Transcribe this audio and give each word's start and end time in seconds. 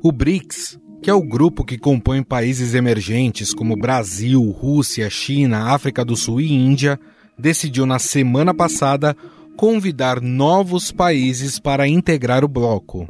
O 0.00 0.12
BRICS, 0.12 0.78
que 1.02 1.10
é 1.10 1.14
o 1.14 1.20
grupo 1.20 1.64
que 1.64 1.76
compõe 1.76 2.22
países 2.22 2.74
emergentes 2.74 3.52
como 3.52 3.76
Brasil, 3.76 4.40
Rússia, 4.50 5.10
China, 5.10 5.74
África 5.74 6.04
do 6.04 6.16
Sul 6.16 6.40
e 6.40 6.52
Índia, 6.52 7.00
decidiu 7.36 7.84
na 7.84 7.98
semana 7.98 8.54
passada 8.54 9.16
convidar 9.56 10.20
novos 10.20 10.92
países 10.92 11.58
para 11.58 11.88
integrar 11.88 12.44
o 12.44 12.48
bloco. 12.48 13.08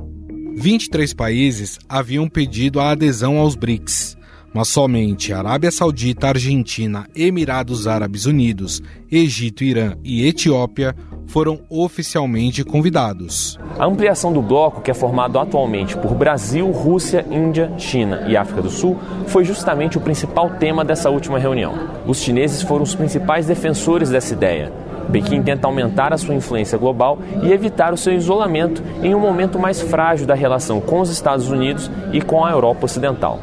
23 0.57 1.13
países 1.13 1.79
haviam 1.87 2.27
pedido 2.27 2.81
a 2.81 2.93
adesão 2.93 3.37
aos 3.37 3.55
BRICS, 3.55 4.17
mas 4.53 4.69
somente 4.69 5.33
Arábia 5.33 5.71
Saudita, 5.71 6.29
Argentina, 6.29 7.07
Emirados 7.15 7.87
Árabes 7.87 8.27
Unidos, 8.27 8.83
Egito, 9.11 9.65
Irã 9.65 9.95
e 10.03 10.27
Etiópia 10.27 10.95
foram 11.27 11.61
oficialmente 11.69 12.65
convidados. 12.65 13.59
A 13.79 13.85
ampliação 13.85 14.33
do 14.33 14.41
bloco, 14.41 14.81
que 14.81 14.91
é 14.91 14.95
formado 14.95 15.39
atualmente 15.39 15.97
por 15.97 16.15
Brasil, 16.15 16.71
Rússia, 16.71 17.27
Índia, 17.31 17.73
China 17.77 18.25
e 18.29 18.37
África 18.37 18.63
do 18.63 18.71
Sul, 18.71 18.97
foi 19.27 19.45
justamente 19.45 19.99
o 19.99 20.01
principal 20.01 20.51
tema 20.51 20.85
dessa 20.85 21.11
última 21.11 21.39
reunião. 21.39 21.75
Os 22.07 22.21
chineses 22.21 22.63
foram 22.63 22.85
os 22.85 22.95
principais 22.95 23.47
defensores 23.47 24.11
dessa 24.11 24.33
ideia. 24.33 24.73
Pequim 25.13 25.43
tenta 25.43 25.67
aumentar 25.67 26.13
a 26.13 26.19
sua 26.19 26.35
influência 26.35 26.77
global 26.77 27.19
e 27.43 27.53
evitar 27.53 27.93
o 27.93 27.97
seu 27.97 28.13
isolamento 28.13 28.83
em 29.03 29.15
um 29.15 29.21
momento 29.21 29.59
mais 29.59 29.81
frágil 29.81 30.27
da 30.27 30.35
relação 30.35 30.81
com 30.81 31.01
os 31.01 31.11
Estados 31.11 31.49
Unidos 31.49 31.91
e 32.13 32.21
com 32.21 32.45
a 32.45 32.51
Europa 32.51 32.87
Ocidental. 32.87 33.41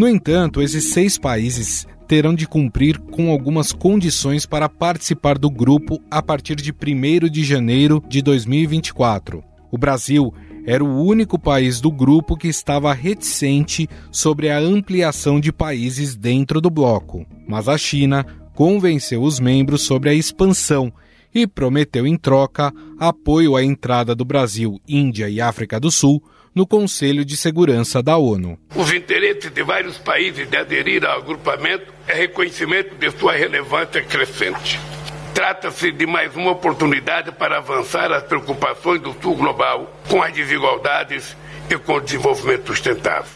No 0.00 0.08
entanto, 0.08 0.62
esses 0.62 0.94
seis 0.94 1.18
países 1.18 1.86
terão 2.08 2.34
de 2.34 2.48
cumprir 2.48 2.96
com 2.96 3.30
algumas 3.30 3.70
condições 3.70 4.46
para 4.46 4.66
participar 4.66 5.36
do 5.36 5.50
grupo 5.50 6.00
a 6.10 6.22
partir 6.22 6.54
de 6.54 6.72
1 6.72 7.28
de 7.28 7.44
janeiro 7.44 8.02
de 8.08 8.22
2024. 8.22 9.44
O 9.70 9.76
Brasil 9.76 10.32
era 10.64 10.82
o 10.82 11.04
único 11.04 11.38
país 11.38 11.82
do 11.82 11.92
grupo 11.92 12.34
que 12.34 12.48
estava 12.48 12.94
reticente 12.94 13.86
sobre 14.10 14.48
a 14.48 14.58
ampliação 14.58 15.38
de 15.38 15.52
países 15.52 16.16
dentro 16.16 16.62
do 16.62 16.70
bloco, 16.70 17.26
mas 17.46 17.68
a 17.68 17.76
China 17.76 18.24
convenceu 18.54 19.22
os 19.22 19.38
membros 19.38 19.82
sobre 19.82 20.08
a 20.08 20.14
expansão 20.14 20.90
e 21.34 21.46
prometeu 21.46 22.06
em 22.06 22.16
troca 22.16 22.72
apoio 22.98 23.54
à 23.54 23.62
entrada 23.62 24.14
do 24.14 24.24
Brasil, 24.24 24.80
Índia 24.88 25.28
e 25.28 25.42
África 25.42 25.78
do 25.78 25.90
Sul 25.90 26.22
no 26.54 26.66
Conselho 26.66 27.24
de 27.24 27.36
Segurança 27.36 28.02
da 28.02 28.16
ONU. 28.16 28.58
Os 28.74 28.92
interesses 28.92 29.50
de 29.50 29.62
vários 29.62 29.98
países 29.98 30.48
de 30.48 30.56
aderir 30.56 31.04
ao 31.04 31.18
agrupamento 31.18 31.92
é 32.06 32.14
reconhecimento 32.14 32.94
de 32.96 33.10
sua 33.12 33.32
relevância 33.32 34.02
crescente. 34.02 34.78
Trata-se 35.32 35.92
de 35.92 36.06
mais 36.06 36.34
uma 36.34 36.50
oportunidade 36.50 37.32
para 37.32 37.58
avançar 37.58 38.12
as 38.12 38.24
preocupações 38.24 39.00
do 39.00 39.14
Sul 39.22 39.36
global 39.36 39.96
com 40.08 40.22
as 40.22 40.32
desigualdades 40.32 41.36
e 41.70 41.78
com 41.78 41.94
o 41.94 42.00
desenvolvimento 42.00 42.66
sustentável. 42.66 43.30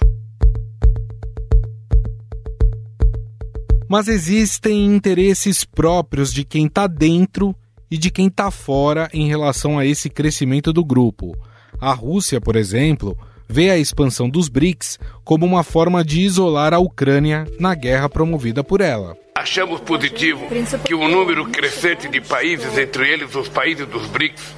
Mas 3.88 4.08
existem 4.08 4.86
interesses 4.86 5.64
próprios 5.64 6.32
de 6.32 6.44
quem 6.44 6.66
está 6.66 6.86
dentro 6.86 7.54
e 7.90 7.96
de 7.96 8.10
quem 8.10 8.26
está 8.26 8.50
fora 8.50 9.08
em 9.12 9.28
relação 9.28 9.78
a 9.78 9.86
esse 9.86 10.10
crescimento 10.10 10.72
do 10.72 10.84
grupo. 10.84 11.36
A 11.80 11.92
Rússia, 11.92 12.41
por 12.41 12.56
exemplo, 12.56 13.17
vê 13.48 13.70
a 13.70 13.78
expansão 13.78 14.28
dos 14.28 14.48
BRICS 14.48 14.98
como 15.22 15.44
uma 15.44 15.62
forma 15.62 16.05
de 16.05 16.20
isolar 16.20 16.72
a 16.72 16.78
Ucrânia 16.78 17.47
na 17.58 17.75
guerra 17.75 18.08
promovida 18.08 18.64
por 18.64 18.81
ela. 18.81 19.16
Achamos 19.36 19.81
positivo 19.81 20.47
que 20.84 20.94
o 20.94 21.08
número 21.08 21.44
crescente 21.47 22.08
de 22.08 22.20
países, 22.20 22.78
entre 22.78 23.12
eles 23.12 23.34
os 23.34 23.48
países 23.48 23.84
dos 23.86 24.06
BRICS, 24.06 24.55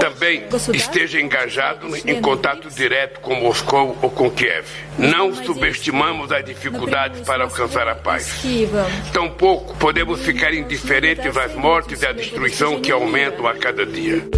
também 0.00 0.42
esteja 0.74 1.20
engajado 1.20 1.86
em 2.04 2.20
contato 2.20 2.68
direto 2.68 3.20
com 3.20 3.36
Moscou 3.36 3.96
ou 4.02 4.10
com 4.10 4.28
Kiev. 4.28 4.66
Não 4.98 5.32
subestimamos 5.32 6.32
as 6.32 6.44
dificuldades 6.44 7.20
para 7.20 7.44
alcançar 7.44 7.86
a 7.86 7.94
paz. 7.94 8.42
Tampouco 9.12 9.76
podemos 9.76 10.20
ficar 10.20 10.52
indiferentes 10.52 11.36
às 11.36 11.54
mortes 11.54 12.02
e 12.02 12.06
à 12.06 12.12
destruição 12.12 12.80
que 12.80 12.90
aumentam 12.90 13.46
a 13.46 13.54
cada 13.54 13.86
dia. 13.86 14.28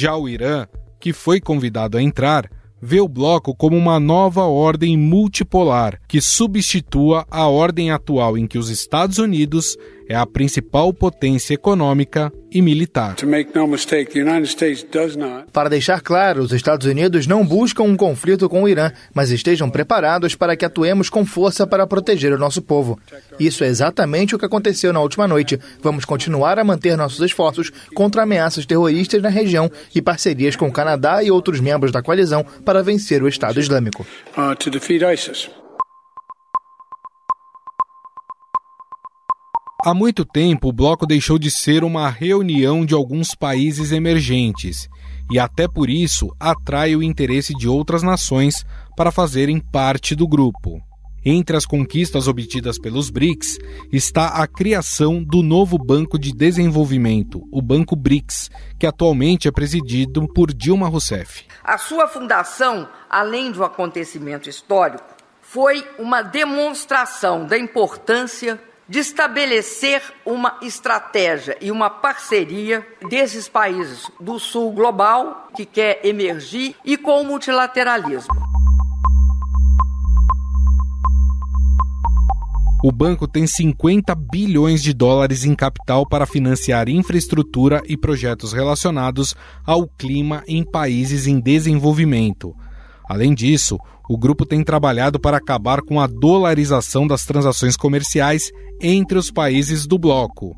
Já 0.00 0.16
o 0.16 0.26
Irã, 0.26 0.66
que 0.98 1.12
foi 1.12 1.42
convidado 1.42 1.98
a 1.98 2.02
entrar, 2.02 2.50
vê 2.80 3.02
o 3.02 3.06
bloco 3.06 3.54
como 3.54 3.76
uma 3.76 4.00
nova 4.00 4.44
ordem 4.44 4.96
multipolar 4.96 6.00
que 6.08 6.22
substitua 6.22 7.26
a 7.30 7.46
ordem 7.46 7.90
atual 7.90 8.38
em 8.38 8.46
que 8.46 8.56
os 8.56 8.70
Estados 8.70 9.18
Unidos 9.18 9.76
é 10.10 10.16
a 10.16 10.26
principal 10.26 10.92
potência 10.92 11.54
econômica 11.54 12.32
e 12.50 12.60
militar. 12.60 13.14
Para 15.52 15.68
deixar 15.68 16.00
claro, 16.00 16.42
os 16.42 16.50
Estados 16.52 16.84
Unidos 16.84 17.28
não 17.28 17.46
buscam 17.46 17.84
um 17.84 17.96
conflito 17.96 18.48
com 18.48 18.64
o 18.64 18.68
Irã, 18.68 18.90
mas 19.14 19.30
estejam 19.30 19.70
preparados 19.70 20.34
para 20.34 20.56
que 20.56 20.64
atuemos 20.64 21.08
com 21.08 21.24
força 21.24 21.64
para 21.64 21.86
proteger 21.86 22.32
o 22.32 22.38
nosso 22.38 22.60
povo. 22.60 22.98
Isso 23.38 23.62
é 23.62 23.68
exatamente 23.68 24.34
o 24.34 24.38
que 24.38 24.44
aconteceu 24.44 24.92
na 24.92 25.00
última 25.00 25.28
noite. 25.28 25.60
Vamos 25.80 26.04
continuar 26.04 26.58
a 26.58 26.64
manter 26.64 26.96
nossos 26.96 27.20
esforços 27.20 27.70
contra 27.94 28.24
ameaças 28.24 28.66
terroristas 28.66 29.22
na 29.22 29.28
região 29.28 29.70
e 29.94 30.02
parcerias 30.02 30.56
com 30.56 30.66
o 30.66 30.72
Canadá 30.72 31.22
e 31.22 31.30
outros 31.30 31.60
membros 31.60 31.92
da 31.92 32.02
coalizão 32.02 32.44
para 32.64 32.82
vencer 32.82 33.22
o 33.22 33.28
Estado 33.28 33.60
Islâmico. 33.60 34.04
Uh, 34.36 35.59
Há 39.82 39.94
muito 39.94 40.26
tempo, 40.26 40.68
o 40.68 40.72
bloco 40.72 41.06
deixou 41.06 41.38
de 41.38 41.50
ser 41.50 41.84
uma 41.84 42.10
reunião 42.10 42.84
de 42.84 42.92
alguns 42.92 43.34
países 43.34 43.92
emergentes 43.92 44.90
e, 45.30 45.38
até 45.38 45.66
por 45.66 45.88
isso, 45.88 46.28
atrai 46.38 46.94
o 46.94 47.02
interesse 47.02 47.54
de 47.54 47.66
outras 47.66 48.02
nações 48.02 48.62
para 48.94 49.10
fazerem 49.10 49.58
parte 49.58 50.14
do 50.14 50.28
grupo. 50.28 50.82
Entre 51.24 51.56
as 51.56 51.64
conquistas 51.64 52.28
obtidas 52.28 52.78
pelos 52.78 53.08
BRICS 53.08 53.58
está 53.90 54.42
a 54.42 54.46
criação 54.46 55.24
do 55.24 55.42
novo 55.42 55.78
Banco 55.78 56.18
de 56.18 56.32
Desenvolvimento, 56.32 57.40
o 57.50 57.62
Banco 57.62 57.96
BRICS, 57.96 58.50
que 58.78 58.86
atualmente 58.86 59.48
é 59.48 59.50
presidido 59.50 60.28
por 60.34 60.52
Dilma 60.52 60.88
Rousseff. 60.88 61.46
A 61.64 61.78
sua 61.78 62.06
fundação, 62.06 62.86
além 63.08 63.50
de 63.50 63.58
um 63.58 63.64
acontecimento 63.64 64.46
histórico, 64.46 65.04
foi 65.40 65.82
uma 65.98 66.20
demonstração 66.20 67.46
da 67.46 67.58
importância 67.58 68.60
de 68.90 68.98
estabelecer 68.98 70.02
uma 70.26 70.58
estratégia 70.62 71.56
e 71.60 71.70
uma 71.70 71.88
parceria 71.88 72.84
desses 73.08 73.48
países 73.48 74.10
do 74.18 74.40
sul 74.40 74.72
global 74.72 75.48
que 75.54 75.64
quer 75.64 76.00
emergir 76.04 76.74
e 76.84 76.96
com 76.96 77.20
o 77.20 77.24
multilateralismo. 77.24 78.34
O 82.82 82.90
banco 82.90 83.28
tem 83.28 83.46
50 83.46 84.12
bilhões 84.16 84.82
de 84.82 84.92
dólares 84.92 85.44
em 85.44 85.54
capital 85.54 86.04
para 86.04 86.26
financiar 86.26 86.88
infraestrutura 86.88 87.80
e 87.86 87.96
projetos 87.96 88.52
relacionados 88.52 89.36
ao 89.64 89.86
clima 89.86 90.42
em 90.48 90.64
países 90.64 91.28
em 91.28 91.38
desenvolvimento. 91.38 92.56
Além 93.08 93.34
disso, 93.34 93.78
o 94.10 94.18
grupo 94.18 94.44
tem 94.44 94.64
trabalhado 94.64 95.20
para 95.20 95.36
acabar 95.36 95.82
com 95.82 96.00
a 96.00 96.06
dolarização 96.08 97.06
das 97.06 97.24
transações 97.24 97.76
comerciais 97.76 98.50
entre 98.82 99.16
os 99.16 99.30
países 99.30 99.86
do 99.86 99.96
bloco. 99.96 100.56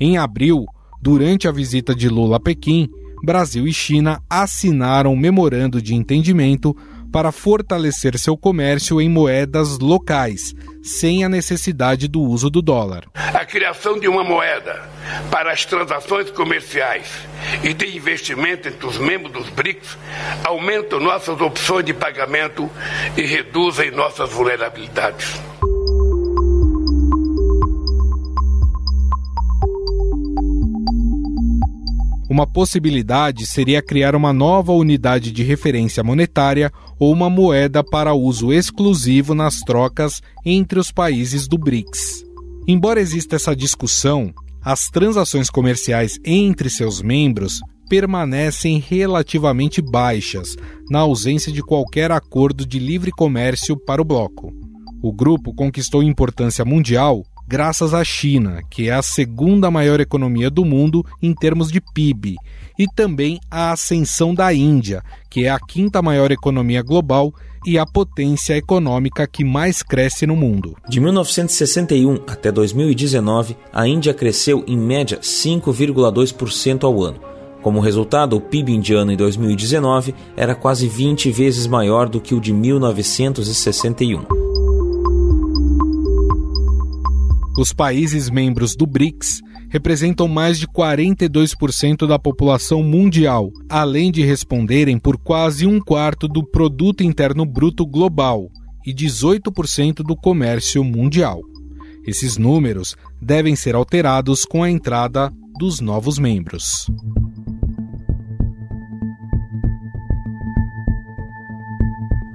Em 0.00 0.18
abril, 0.18 0.66
durante 1.00 1.46
a 1.46 1.52
visita 1.52 1.94
de 1.94 2.08
Lula 2.08 2.38
a 2.38 2.40
Pequim, 2.40 2.88
Brasil 3.24 3.68
e 3.68 3.72
China 3.72 4.20
assinaram 4.28 5.12
um 5.12 5.16
memorando 5.16 5.80
de 5.80 5.94
entendimento 5.94 6.76
para 7.12 7.30
fortalecer 7.30 8.18
seu 8.18 8.36
comércio 8.36 9.00
em 9.00 9.08
moedas 9.08 9.78
locais, 9.78 10.52
sem 10.88 11.24
a 11.24 11.28
necessidade 11.28 12.08
do 12.08 12.20
uso 12.20 12.48
do 12.48 12.62
dólar. 12.62 13.04
A 13.14 13.44
criação 13.44 13.98
de 13.98 14.08
uma 14.08 14.24
moeda 14.24 14.88
para 15.30 15.52
as 15.52 15.64
transações 15.64 16.30
comerciais 16.30 17.06
e 17.62 17.72
de 17.72 17.96
investimento 17.96 18.68
entre 18.68 18.86
os 18.86 18.98
membros 18.98 19.32
dos 19.32 19.48
BRICS 19.50 19.96
aumenta 20.44 20.98
nossas 20.98 21.40
opções 21.40 21.84
de 21.84 21.92
pagamento 21.92 22.70
e 23.16 23.22
reduzem 23.22 23.90
nossas 23.90 24.30
vulnerabilidades. 24.30 25.34
Uma 32.28 32.46
possibilidade 32.46 33.46
seria 33.46 33.80
criar 33.80 34.14
uma 34.14 34.34
nova 34.34 34.72
unidade 34.72 35.32
de 35.32 35.42
referência 35.42 36.04
monetária 36.04 36.70
ou 36.98 37.10
uma 37.10 37.30
moeda 37.30 37.82
para 37.82 38.12
uso 38.12 38.52
exclusivo 38.52 39.34
nas 39.34 39.60
trocas 39.60 40.20
entre 40.44 40.78
os 40.78 40.92
países 40.92 41.48
do 41.48 41.56
BRICS. 41.56 42.24
Embora 42.66 43.00
exista 43.00 43.36
essa 43.36 43.56
discussão, 43.56 44.34
as 44.62 44.90
transações 44.90 45.48
comerciais 45.48 46.18
entre 46.22 46.68
seus 46.68 47.00
membros 47.00 47.60
permanecem 47.88 48.78
relativamente 48.78 49.80
baixas, 49.80 50.54
na 50.90 50.98
ausência 50.98 51.50
de 51.50 51.62
qualquer 51.62 52.12
acordo 52.12 52.66
de 52.66 52.78
livre 52.78 53.10
comércio 53.10 53.74
para 53.74 54.02
o 54.02 54.04
bloco. 54.04 54.52
O 55.02 55.12
grupo 55.12 55.54
conquistou 55.54 56.02
importância 56.02 56.64
mundial 56.64 57.24
graças 57.48 57.94
à 57.94 58.04
China, 58.04 58.60
que 58.70 58.90
é 58.90 58.92
a 58.92 59.00
segunda 59.00 59.70
maior 59.70 60.00
economia 60.00 60.50
do 60.50 60.66
mundo 60.66 61.02
em 61.22 61.34
termos 61.34 61.72
de 61.72 61.80
PIB, 61.80 62.36
e 62.78 62.86
também 62.94 63.40
à 63.50 63.72
ascensão 63.72 64.34
da 64.34 64.52
Índia, 64.52 65.02
que 65.30 65.46
é 65.46 65.50
a 65.50 65.58
quinta 65.58 66.02
maior 66.02 66.30
economia 66.30 66.82
global 66.82 67.32
e 67.66 67.78
a 67.78 67.86
potência 67.86 68.54
econômica 68.54 69.26
que 69.26 69.44
mais 69.44 69.82
cresce 69.82 70.26
no 70.26 70.36
mundo. 70.36 70.76
De 70.88 71.00
1961 71.00 72.20
até 72.26 72.52
2019, 72.52 73.56
a 73.72 73.88
Índia 73.88 74.12
cresceu 74.12 74.62
em 74.66 74.76
média 74.76 75.18
5,2% 75.18 76.84
ao 76.84 77.02
ano. 77.02 77.20
Como 77.62 77.80
resultado, 77.80 78.36
o 78.36 78.40
PIB 78.40 78.72
indiano 78.72 79.10
em 79.10 79.16
2019 79.16 80.14
era 80.36 80.54
quase 80.54 80.86
20 80.86 81.30
vezes 81.32 81.66
maior 81.66 82.08
do 82.08 82.20
que 82.20 82.34
o 82.34 82.40
de 82.40 82.52
1961. 82.52 84.47
Os 87.58 87.72
países 87.72 88.30
membros 88.30 88.76
do 88.76 88.86
BRICS 88.86 89.42
representam 89.68 90.28
mais 90.28 90.60
de 90.60 90.68
42% 90.68 92.06
da 92.06 92.16
população 92.16 92.84
mundial, 92.84 93.50
além 93.68 94.12
de 94.12 94.24
responderem 94.24 94.96
por 94.96 95.18
quase 95.18 95.66
um 95.66 95.80
quarto 95.80 96.28
do 96.28 96.48
produto 96.48 97.02
interno 97.02 97.44
bruto 97.44 97.84
global 97.84 98.48
e 98.86 98.94
18% 98.94 100.04
do 100.04 100.14
comércio 100.14 100.84
mundial. 100.84 101.40
Esses 102.06 102.36
números 102.36 102.94
devem 103.20 103.56
ser 103.56 103.74
alterados 103.74 104.44
com 104.44 104.62
a 104.62 104.70
entrada 104.70 105.28
dos 105.58 105.80
novos 105.80 106.16
membros. 106.16 106.86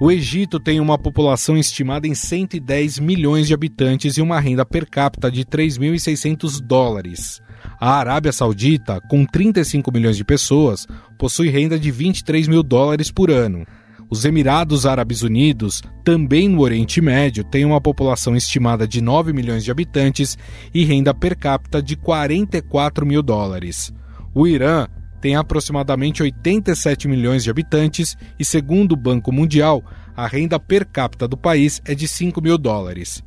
O 0.04 0.12
Egito 0.12 0.60
tem 0.60 0.82
uma 0.82 0.98
população 0.98 1.56
estimada 1.56 2.06
em 2.06 2.14
110 2.14 3.00
milhões 3.00 3.48
de 3.48 3.54
habitantes 3.54 4.18
e 4.18 4.22
uma 4.22 4.38
renda 4.38 4.66
per 4.66 4.86
capita 4.86 5.32
de 5.32 5.46
3.600 5.46 6.60
dólares. 6.60 7.42
A 7.80 8.00
Arábia 8.00 8.34
Saudita, 8.34 9.00
com 9.10 9.26
35 9.26 9.90
milhões 9.94 10.18
de 10.18 10.26
pessoas, 10.26 10.86
possui 11.18 11.48
renda 11.48 11.80
de 11.80 11.90
23 11.90 12.50
mil 12.50 12.62
dólares 12.62 13.10
por 13.10 13.32
ano. 13.32 13.66
Os 14.10 14.26
Emirados 14.26 14.86
Árabes 14.86 15.22
Unidos, 15.22 15.82
também 16.04 16.50
no 16.50 16.60
Oriente 16.60 17.00
Médio, 17.00 17.46
têm 17.46 17.64
uma 17.64 17.80
população 17.80 18.36
estimada 18.36 18.86
de 18.86 19.00
9 19.00 19.32
milhões 19.32 19.64
de 19.64 19.72
habitantes 19.72 20.38
e 20.74 20.84
renda 20.84 21.14
per 21.14 21.38
capita 21.38 21.82
de 21.82 21.96
44 21.96 23.06
mil 23.06 23.24
dólares. 23.24 23.94
O 24.36 24.46
Irã 24.46 24.86
tem 25.24 25.38
aproximadamente 25.38 26.22
87 26.22 27.08
milhões 27.08 27.46
de 27.46 27.50
habitantes 27.50 28.18
e, 28.38 28.44
segundo 28.44 28.92
o 28.92 28.98
Banco 28.98 29.32
Mundial, 29.32 29.82
a 30.18 30.28
renda 30.28 30.60
per 30.60 30.86
capita 30.86 31.30
do 31.30 31.38
país 31.38 31.82
é 31.86 31.96
de 31.96 32.10
5 32.10 32.42
mil 32.42 32.58
dólares. 32.58 33.24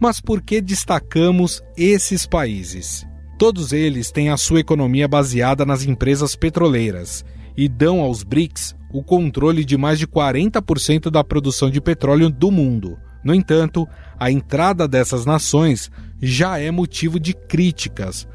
Mas 0.00 0.20
por 0.20 0.42
que 0.42 0.60
destacamos 0.60 1.62
esses 1.76 2.26
países? 2.26 3.06
Todos 3.38 3.72
eles 3.72 4.10
têm 4.10 4.30
a 4.30 4.36
sua 4.36 4.58
economia 4.58 5.06
baseada 5.06 5.64
nas 5.64 5.84
empresas 5.84 6.34
petroleiras 6.34 7.24
e 7.56 7.68
dão 7.68 8.00
aos 8.00 8.24
BRICS 8.24 8.74
o 8.92 9.00
controle 9.00 9.64
de 9.64 9.76
mais 9.76 9.96
de 9.96 10.08
40% 10.08 11.08
da 11.08 11.22
produção 11.22 11.70
de 11.70 11.80
petróleo 11.80 12.30
do 12.30 12.50
mundo. 12.50 12.98
No 13.22 13.32
entanto, 13.32 13.86
a 14.18 14.28
entrada 14.28 14.88
dessas 14.88 15.24
nações 15.24 15.88
já 16.20 16.58
é 16.58 16.72
motivo 16.72 17.20
de 17.20 17.32
críticas, 17.32 18.26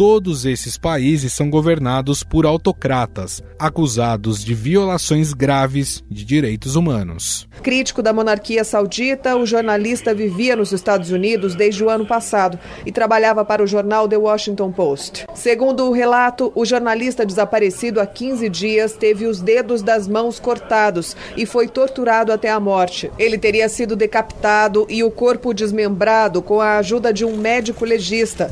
todos 0.00 0.46
esses 0.46 0.78
países 0.78 1.34
são 1.34 1.50
governados 1.50 2.22
por 2.22 2.46
autocratas, 2.46 3.42
acusados 3.58 4.42
de 4.42 4.54
violações 4.54 5.34
graves 5.34 6.02
de 6.10 6.24
direitos 6.24 6.74
humanos. 6.74 7.46
Crítico 7.62 8.02
da 8.02 8.10
monarquia 8.10 8.64
saudita, 8.64 9.36
o 9.36 9.44
jornalista 9.44 10.14
vivia 10.14 10.56
nos 10.56 10.72
Estados 10.72 11.10
Unidos 11.10 11.54
desde 11.54 11.84
o 11.84 11.90
ano 11.90 12.06
passado 12.06 12.58
e 12.86 12.90
trabalhava 12.90 13.44
para 13.44 13.62
o 13.62 13.66
jornal 13.66 14.08
The 14.08 14.16
Washington 14.16 14.72
Post. 14.72 15.26
Segundo 15.34 15.84
o 15.84 15.92
relato, 15.92 16.50
o 16.54 16.64
jornalista 16.64 17.26
desaparecido 17.26 18.00
há 18.00 18.06
15 18.06 18.48
dias 18.48 18.94
teve 18.94 19.26
os 19.26 19.42
dedos 19.42 19.82
das 19.82 20.08
mãos 20.08 20.40
cortados 20.40 21.14
e 21.36 21.44
foi 21.44 21.68
torturado 21.68 22.32
até 22.32 22.48
a 22.48 22.58
morte. 22.58 23.12
Ele 23.18 23.36
teria 23.36 23.68
sido 23.68 23.94
decapitado 23.94 24.86
e 24.88 25.04
o 25.04 25.10
corpo 25.10 25.52
desmembrado 25.52 26.40
com 26.40 26.58
a 26.58 26.78
ajuda 26.78 27.12
de 27.12 27.22
um 27.22 27.36
médico 27.36 27.84
legista. 27.84 28.48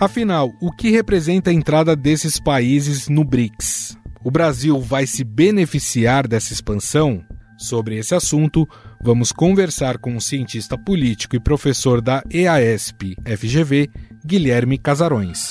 Afinal, 0.00 0.54
o 0.60 0.70
que 0.70 0.90
representa 0.90 1.50
a 1.50 1.52
entrada 1.52 1.96
desses 1.96 2.38
países 2.38 3.08
no 3.08 3.24
BRICS? 3.24 3.98
O 4.22 4.30
Brasil 4.30 4.80
vai 4.80 5.08
se 5.08 5.24
beneficiar 5.24 6.28
dessa 6.28 6.52
expansão? 6.52 7.24
Sobre 7.58 7.98
esse 7.98 8.14
assunto, 8.14 8.64
vamos 9.02 9.32
conversar 9.32 9.98
com 9.98 10.14
o 10.14 10.20
cientista 10.20 10.78
político 10.78 11.34
e 11.34 11.40
professor 11.40 12.00
da 12.00 12.22
EASP 12.30 13.16
FGV, 13.26 13.90
Guilherme 14.24 14.78
Casarões. 14.78 15.50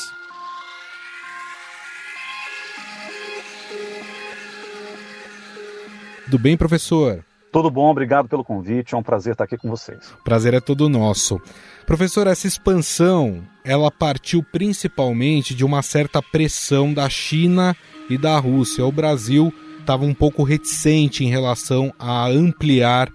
Tudo 6.24 6.40
bem, 6.40 6.56
professor? 6.56 7.27
Tudo 7.52 7.72
bom, 7.72 7.90
obrigado 7.90 8.28
pelo 8.28 8.44
convite, 8.44 8.94
é 8.94 8.98
um 8.98 9.04
prazer 9.04 9.32
estar 9.32 9.46
aqui 9.46 9.58
com 9.58 9.70
vocês. 9.70 10.14
Prazer 10.24 10.54
é 10.54 10.60
todo 10.60 10.90
nosso. 10.90 11.40
Professor, 11.86 12.28
essa 12.28 12.46
expansão, 12.46 13.44
ela 13.64 13.90
partiu 13.90 14.44
principalmente 14.44 15.56
de 15.56 15.64
uma 15.64 15.82
certa 15.82 16.22
pressão 16.22 16.94
da 16.94 17.10
China 17.10 17.76
e 18.10 18.18
da 18.18 18.38
Rússia. 18.38 18.86
O 18.86 18.92
Brasil 18.92 19.54
estava 19.80 20.04
um 20.04 20.14
pouco 20.14 20.44
reticente 20.44 21.24
em 21.24 21.30
relação 21.30 21.94
a 21.98 22.28
ampliar 22.28 23.10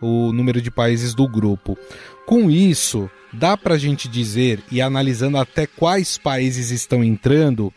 o 0.00 0.32
número 0.32 0.60
de 0.60 0.70
países 0.70 1.14
do 1.14 1.26
grupo. 1.26 1.76
Com 2.26 2.50
isso, 2.50 3.10
dá 3.32 3.56
para 3.56 3.74
a 3.74 3.78
gente 3.78 4.06
dizer, 4.06 4.62
e 4.70 4.82
analisando 4.82 5.38
até 5.38 5.66
quais 5.66 6.18
países 6.18 6.70
estão 6.70 7.02
entrando, 7.02 7.72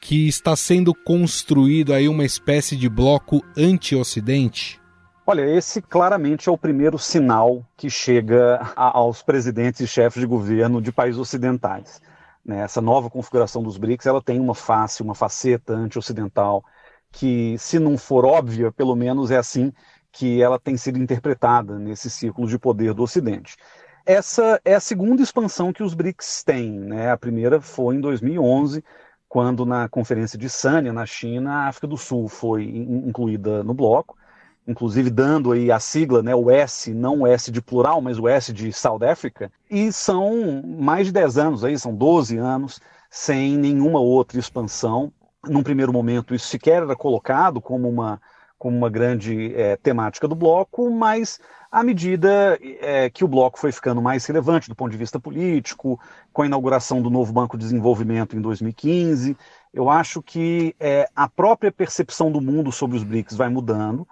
que 0.00 0.28
está 0.28 0.54
sendo 0.54 0.94
construído 0.94 1.94
aí 1.94 2.06
uma 2.06 2.26
espécie 2.26 2.76
de 2.76 2.88
bloco 2.90 3.42
anti-Ocidente? 3.56 4.83
Olha, 5.26 5.40
esse 5.56 5.80
claramente 5.80 6.50
é 6.50 6.52
o 6.52 6.58
primeiro 6.58 6.98
sinal 6.98 7.64
que 7.78 7.88
chega 7.88 8.60
a, 8.76 8.98
aos 8.98 9.22
presidentes 9.22 9.80
e 9.80 9.86
chefes 9.86 10.20
de 10.20 10.26
governo 10.26 10.82
de 10.82 10.92
países 10.92 11.18
ocidentais. 11.18 12.02
Né? 12.44 12.60
Essa 12.60 12.82
nova 12.82 13.08
configuração 13.08 13.62
dos 13.62 13.78
BRICS 13.78 14.04
ela 14.04 14.20
tem 14.20 14.38
uma 14.38 14.54
face, 14.54 15.02
uma 15.02 15.14
faceta 15.14 15.72
anti-ocidental, 15.72 16.62
que, 17.10 17.56
se 17.56 17.78
não 17.78 17.96
for 17.96 18.26
óbvia, 18.26 18.70
pelo 18.70 18.94
menos 18.94 19.30
é 19.30 19.38
assim 19.38 19.72
que 20.12 20.42
ela 20.42 20.58
tem 20.58 20.76
sido 20.76 20.98
interpretada 20.98 21.78
nesse 21.78 22.10
círculo 22.10 22.46
de 22.46 22.58
poder 22.58 22.92
do 22.92 23.02
Ocidente. 23.02 23.56
Essa 24.04 24.60
é 24.62 24.74
a 24.74 24.80
segunda 24.80 25.22
expansão 25.22 25.72
que 25.72 25.82
os 25.82 25.94
BRICS 25.94 26.44
têm. 26.44 26.70
Né? 26.70 27.10
A 27.10 27.16
primeira 27.16 27.62
foi 27.62 27.94
em 27.96 28.00
2011, 28.00 28.84
quando 29.26 29.64
na 29.64 29.88
conferência 29.88 30.38
de 30.38 30.50
Sanya, 30.50 30.92
na 30.92 31.06
China, 31.06 31.50
a 31.50 31.68
África 31.68 31.86
do 31.86 31.96
Sul 31.96 32.28
foi 32.28 32.64
incluída 32.64 33.64
no 33.64 33.72
bloco 33.72 34.18
inclusive 34.66 35.10
dando 35.10 35.52
aí 35.52 35.70
a 35.70 35.78
sigla, 35.78 36.22
né, 36.22 36.34
o 36.34 36.50
S, 36.50 36.92
não 36.92 37.20
o 37.20 37.26
S 37.26 37.50
de 37.50 37.60
plural, 37.60 38.00
mas 38.00 38.18
o 38.18 38.28
S 38.28 38.52
de 38.52 38.72
South 38.72 39.04
Africa, 39.04 39.52
e 39.70 39.92
são 39.92 40.62
mais 40.64 41.06
de 41.06 41.12
10 41.12 41.38
anos 41.38 41.64
aí, 41.64 41.78
são 41.78 41.94
12 41.94 42.36
anos 42.38 42.80
sem 43.10 43.56
nenhuma 43.56 44.00
outra 44.00 44.38
expansão. 44.38 45.12
Num 45.46 45.62
primeiro 45.62 45.92
momento 45.92 46.34
isso 46.34 46.48
sequer 46.48 46.82
era 46.82 46.96
colocado 46.96 47.60
como 47.60 47.88
uma, 47.88 48.20
como 48.58 48.76
uma 48.76 48.88
grande 48.88 49.54
é, 49.54 49.76
temática 49.76 50.26
do 50.26 50.34
bloco, 50.34 50.90
mas 50.90 51.38
à 51.70 51.82
medida 51.82 52.58
é, 52.80 53.10
que 53.10 53.24
o 53.24 53.28
bloco 53.28 53.58
foi 53.58 53.70
ficando 53.70 54.00
mais 54.00 54.24
relevante 54.24 54.68
do 54.68 54.74
ponto 54.74 54.90
de 54.90 54.96
vista 54.96 55.20
político, 55.20 56.00
com 56.32 56.42
a 56.42 56.46
inauguração 56.46 57.02
do 57.02 57.10
novo 57.10 57.32
Banco 57.32 57.58
de 57.58 57.64
Desenvolvimento 57.64 58.36
em 58.36 58.40
2015, 58.40 59.36
eu 59.72 59.90
acho 59.90 60.22
que 60.22 60.74
é, 60.80 61.08
a 61.14 61.28
própria 61.28 61.70
percepção 61.70 62.32
do 62.32 62.40
mundo 62.40 62.72
sobre 62.72 62.96
os 62.96 63.02
BRICS 63.02 63.36
vai 63.36 63.48
mudando 63.48 64.06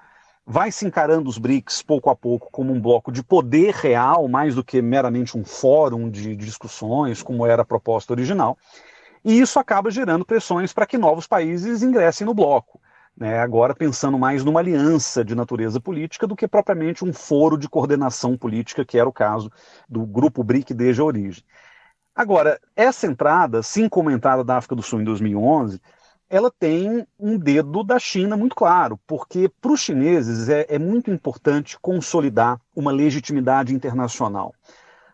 vai 0.46 0.72
se 0.72 0.86
encarando 0.86 1.30
os 1.30 1.38
BRICS 1.38 1.82
pouco 1.82 2.10
a 2.10 2.16
pouco 2.16 2.50
como 2.50 2.72
um 2.72 2.80
bloco 2.80 3.12
de 3.12 3.22
poder 3.22 3.74
real, 3.74 4.28
mais 4.28 4.54
do 4.54 4.64
que 4.64 4.82
meramente 4.82 5.36
um 5.38 5.44
fórum 5.44 6.10
de, 6.10 6.34
discussões, 6.36 7.22
como 7.22 7.46
era 7.46 7.62
a 7.62 7.64
proposta 7.64 8.12
original. 8.12 8.58
E 9.24 9.40
isso 9.40 9.58
acaba 9.58 9.90
gerando 9.90 10.24
pressões 10.24 10.72
para 10.72 10.86
que 10.86 10.98
novos 10.98 11.26
países 11.26 11.82
ingressem 11.82 12.26
no 12.26 12.34
bloco. 12.34 12.80
Né, 13.14 13.38
agora 13.40 13.74
pensando 13.74 14.18
mais 14.18 14.42
numa 14.42 14.60
aliança 14.60 15.22
de 15.22 15.34
natureza 15.34 15.78
política 15.78 16.26
do 16.26 16.34
que 16.34 16.48
propriamente 16.48 17.04
um 17.04 17.12
foro 17.12 17.58
de 17.58 17.68
coordenação 17.68 18.38
política, 18.38 18.86
que 18.86 18.98
era 18.98 19.06
o 19.06 19.12
caso 19.12 19.52
do 19.86 20.06
grupo 20.06 20.42
BRIC 20.42 20.72
desde 20.72 21.02
a 21.02 21.04
origem. 21.04 21.44
Agora, 22.14 22.58
essa 22.74 23.06
entrada, 23.06 23.58
assim 23.58 23.86
como 23.86 24.08
a 24.08 24.14
entrada 24.14 24.42
da 24.42 24.56
África 24.56 24.74
do 24.74 24.82
Sul 24.82 25.02
em 25.02 25.04
2011, 25.04 25.78
ela 26.32 26.50
tem 26.50 27.06
um 27.20 27.36
dedo 27.36 27.84
da 27.84 27.98
China 27.98 28.38
muito 28.38 28.56
claro, 28.56 28.98
porque 29.06 29.50
para 29.60 29.70
os 29.70 29.80
chineses 29.80 30.48
é, 30.48 30.64
é, 30.66 30.78
muito 30.78 31.10
importante 31.10 31.78
consolidar 31.78 32.58
uma 32.74 32.90
legitimidade 32.90 33.74
internacional. 33.74 34.54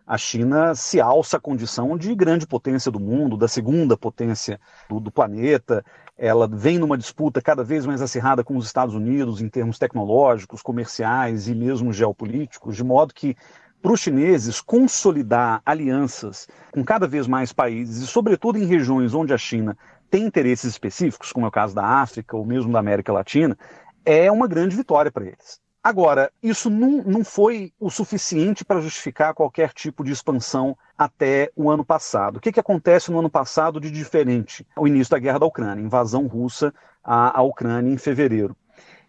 a 0.07 0.17
China 0.17 0.77
se 0.77 1.01
alça 1.01 1.37
à 1.37 1.41
condição 1.41 1.99
de 1.99 2.15
grande 2.15 2.47
potência 2.47 2.89
do 2.89 3.01
mundo, 3.01 3.37
da 3.37 3.49
segunda 3.49 3.97
potência 3.97 4.61
do, 4.89 5.01
do, 5.01 5.11
planeta. 5.11 5.85
Ela 6.17 6.47
vem 6.47 6.79
numa 6.79 6.97
disputa 6.97 7.43
cada 7.43 7.65
vez 7.65 7.85
mais 7.85 8.01
acirrada 8.01 8.45
com 8.45 8.57
os 8.57 8.67
Estados 8.67 8.95
Unidos 8.95 9.43
em 9.43 9.49
termos 9.49 9.77
tecnológicos, 9.77 10.63
comerciais 10.63 11.49
e 11.49 11.55
mesmo 11.55 11.93
geopolíticos, 11.93 12.77
de 12.77 12.85
modo 12.85 13.13
que 13.13 13.37
para 13.83 13.93
os 13.93 14.01
chineses 14.01 14.61
consolidar 14.61 15.63
alianças 15.67 16.49
com 16.73 16.85
cada 16.85 17.07
vez 17.07 17.27
mais 17.27 17.53
países, 17.53 18.03
e 18.03 18.07
sobretudo 18.07 18.59
em 18.59 18.65
regiões 18.65 19.15
onde 19.15 19.33
a 19.33 19.39
China 19.39 19.77
tem 20.11 20.25
interesses 20.25 20.73
específicos, 20.73 21.33
como 21.33 21.47
é 21.47 21.49
o 21.49 21.53
caso 21.53 21.75
da 21.75 21.85
África 21.85 22.37
ou 22.37 22.45
mesmo 22.45 22.73
da 22.73 22.79
América 22.79 23.13
Latina, 23.13 23.57
é 24.05 24.31
uma 24.31 24.47
grande 24.47 24.77
vitória 24.77 25.11
para 25.11 25.27
eles. 25.27 25.61
Agora, 25.83 26.31
isso 26.43 26.69
não, 26.69 27.03
não 27.05 27.25
foi 27.25 27.73
o 27.79 27.89
suficiente 27.89 28.65
para 28.65 28.81
justificar 28.81 29.33
qualquer 29.33 29.73
tipo 29.73 30.03
de 30.03 30.13
expansão 30.13 30.77
até 30.97 31.51
o 31.55 31.71
ano 31.71 31.85
passado. 31.85 32.37
O 32.37 32.41
que, 32.41 32.53
que 32.53 32.61
acontece 32.61 33.11
no 33.11 33.19
ano 33.21 33.31
passado 33.31 33.81
de 33.81 33.91
diferente? 33.91 34.67
O 34.77 34.89
início 34.89 35.13
da 35.13 35.19
guerra 35.19 35.39
da 35.39 35.47
Ucrânia, 35.47 35.83
invasão 35.83 36.27
russa 36.27 36.75
à, 37.03 37.39
à 37.39 37.43
Ucrânia 37.43 37.93
em 37.93 37.97
fevereiro. 37.97 38.57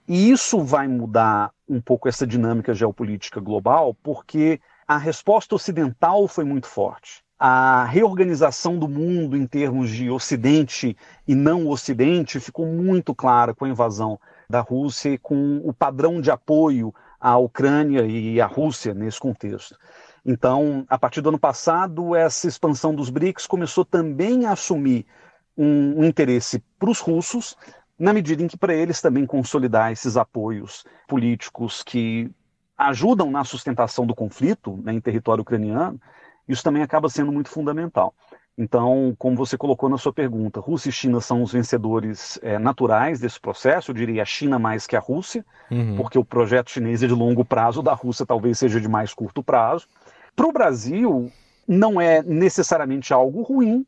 E 0.07 0.31
isso 0.31 0.63
vai 0.63 0.87
mudar 0.87 1.51
um 1.67 1.81
pouco 1.81 2.07
essa 2.07 2.25
dinâmica 2.25 2.73
geopolítica 2.73 3.39
global, 3.39 3.93
porque 4.01 4.61
a 4.87 4.97
resposta 4.97 5.55
ocidental 5.55 6.27
foi 6.27 6.43
muito 6.43 6.67
forte. 6.67 7.23
A 7.39 7.85
reorganização 7.85 8.77
do 8.77 8.89
mundo 8.89 9.37
em 9.37 9.47
termos 9.47 9.89
de 9.89 10.09
Ocidente 10.09 10.97
e 11.25 11.33
não 11.33 11.69
Ocidente 11.69 12.37
ficou 12.39 12.65
muito 12.65 13.15
clara 13.15 13.55
com 13.55 13.63
a 13.63 13.69
invasão 13.69 14.19
da 14.49 14.59
Rússia 14.59 15.11
e 15.11 15.17
com 15.17 15.61
o 15.63 15.71
padrão 15.71 16.19
de 16.19 16.29
apoio 16.29 16.93
à 17.17 17.37
Ucrânia 17.37 18.05
e 18.05 18.41
à 18.41 18.45
Rússia 18.45 18.93
nesse 18.93 19.19
contexto. 19.19 19.77
Então, 20.25 20.85
a 20.89 20.97
partir 20.97 21.21
do 21.21 21.29
ano 21.29 21.39
passado, 21.39 22.13
essa 22.13 22.47
expansão 22.47 22.93
dos 22.93 23.09
BRICS 23.09 23.47
começou 23.47 23.85
também 23.85 24.45
a 24.45 24.51
assumir 24.51 25.05
um, 25.57 26.03
interesse 26.03 26.61
para 26.77 26.89
os 26.89 26.99
russos, 26.99 27.55
na 27.97 28.13
medida 28.13 28.43
em 28.43 28.47
que 28.47 28.57
para 28.57 28.73
eles 28.73 29.01
também 29.01 29.25
consolidar 29.25 29.91
esses 29.91 30.17
apoios 30.17 30.85
políticos 31.07 31.83
que 31.83 32.29
ajudam 32.77 33.29
na 33.29 33.43
sustentação 33.43 34.05
do 34.05 34.15
conflito 34.15 34.77
né, 34.83 34.93
em 34.93 35.01
território 35.01 35.41
ucraniano, 35.41 35.99
isso 36.49 36.63
também 36.63 36.81
acaba 36.81 37.07
sendo 37.07 37.31
muito 37.31 37.49
fundamental. 37.49 38.13
Então, 38.57 39.15
como 39.17 39.37
você 39.37 39.57
colocou 39.57 39.87
na 39.87 39.97
sua 39.97 40.11
pergunta, 40.11 40.59
Rússia 40.59 40.89
e 40.89 40.91
China 40.91 41.21
são 41.21 41.41
os 41.41 41.53
vencedores 41.53 42.37
é, 42.41 42.59
naturais 42.59 43.17
desse 43.17 43.39
processo, 43.39 43.91
eu 43.91 43.95
diria 43.95 44.21
a 44.21 44.25
China 44.25 44.59
mais 44.59 44.85
que 44.85 44.97
a 44.97 44.99
Rússia, 44.99 45.45
uhum. 45.71 45.95
porque 45.95 46.19
o 46.19 46.25
projeto 46.25 46.69
chinês 46.69 47.01
é 47.01 47.07
de 47.07 47.13
longo 47.13 47.45
prazo, 47.45 47.81
da 47.81 47.93
Rússia 47.93 48.25
talvez 48.25 48.59
seja 48.59 48.81
de 48.81 48.89
mais 48.89 49.13
curto 49.13 49.41
prazo. 49.41 49.87
Para 50.35 50.45
o 50.45 50.51
Brasil, 50.51 51.31
não 51.65 52.01
é 52.01 52.21
necessariamente 52.21 53.13
algo 53.13 53.43
ruim, 53.43 53.85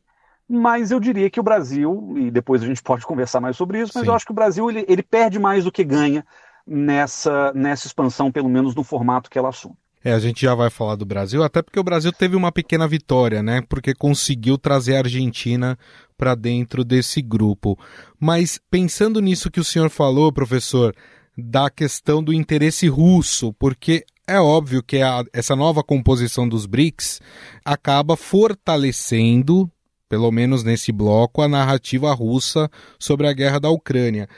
mas 0.48 0.90
eu 0.90 0.98
diria 0.98 1.28
que 1.28 1.40
o 1.40 1.42
Brasil, 1.42 2.14
e 2.16 2.30
depois 2.30 2.62
a 2.62 2.66
gente 2.66 2.82
pode 2.82 3.04
conversar 3.04 3.40
mais 3.40 3.56
sobre 3.58 3.80
isso, 3.80 3.92
mas 3.94 4.04
Sim. 4.04 4.08
eu 4.08 4.14
acho 4.14 4.24
que 4.24 4.32
o 4.32 4.34
Brasil 4.34 4.70
ele, 4.70 4.86
ele 4.88 5.02
perde 5.02 5.38
mais 5.38 5.64
do 5.64 5.72
que 5.72 5.84
ganha 5.84 6.24
nessa, 6.66 7.52
nessa 7.52 7.86
expansão, 7.86 8.32
pelo 8.32 8.48
menos 8.48 8.74
no 8.74 8.82
formato 8.82 9.28
que 9.28 9.38
ela 9.38 9.50
assume. 9.50 9.76
É, 10.04 10.12
a 10.12 10.18
gente 10.18 10.42
já 10.42 10.54
vai 10.54 10.68
falar 10.68 10.96
do 10.96 11.04
Brasil, 11.04 11.42
até 11.44 11.62
porque 11.62 11.78
o 11.78 11.84
Brasil 11.84 12.12
teve 12.12 12.34
uma 12.34 12.50
pequena 12.50 12.88
vitória, 12.88 13.42
né? 13.42 13.62
Porque 13.68 13.94
conseguiu 13.94 14.58
trazer 14.58 14.96
a 14.96 14.98
Argentina 14.98 15.78
para 16.16 16.34
dentro 16.34 16.84
desse 16.84 17.22
grupo. 17.22 17.78
Mas 18.18 18.58
pensando 18.70 19.20
nisso 19.20 19.50
que 19.50 19.60
o 19.60 19.64
senhor 19.64 19.90
falou, 19.90 20.32
professor, 20.32 20.94
da 21.36 21.70
questão 21.70 22.22
do 22.22 22.32
interesse 22.32 22.88
russo, 22.88 23.52
porque 23.54 24.04
é 24.26 24.40
óbvio 24.40 24.82
que 24.82 25.00
a, 25.00 25.24
essa 25.32 25.54
nova 25.54 25.82
composição 25.82 26.48
dos 26.48 26.66
BRICS 26.66 27.20
acaba 27.64 28.16
fortalecendo, 28.16 29.70
pelo 30.08 30.30
menos 30.30 30.62
nesse 30.62 30.92
bloco, 30.92 31.42
a 31.42 31.48
narrativa 31.48 32.12
russa 32.12 32.70
sobre 32.98 33.26
a 33.26 33.32
guerra 33.32 33.58
da 33.58 33.70
Ucrânia. 33.70 34.28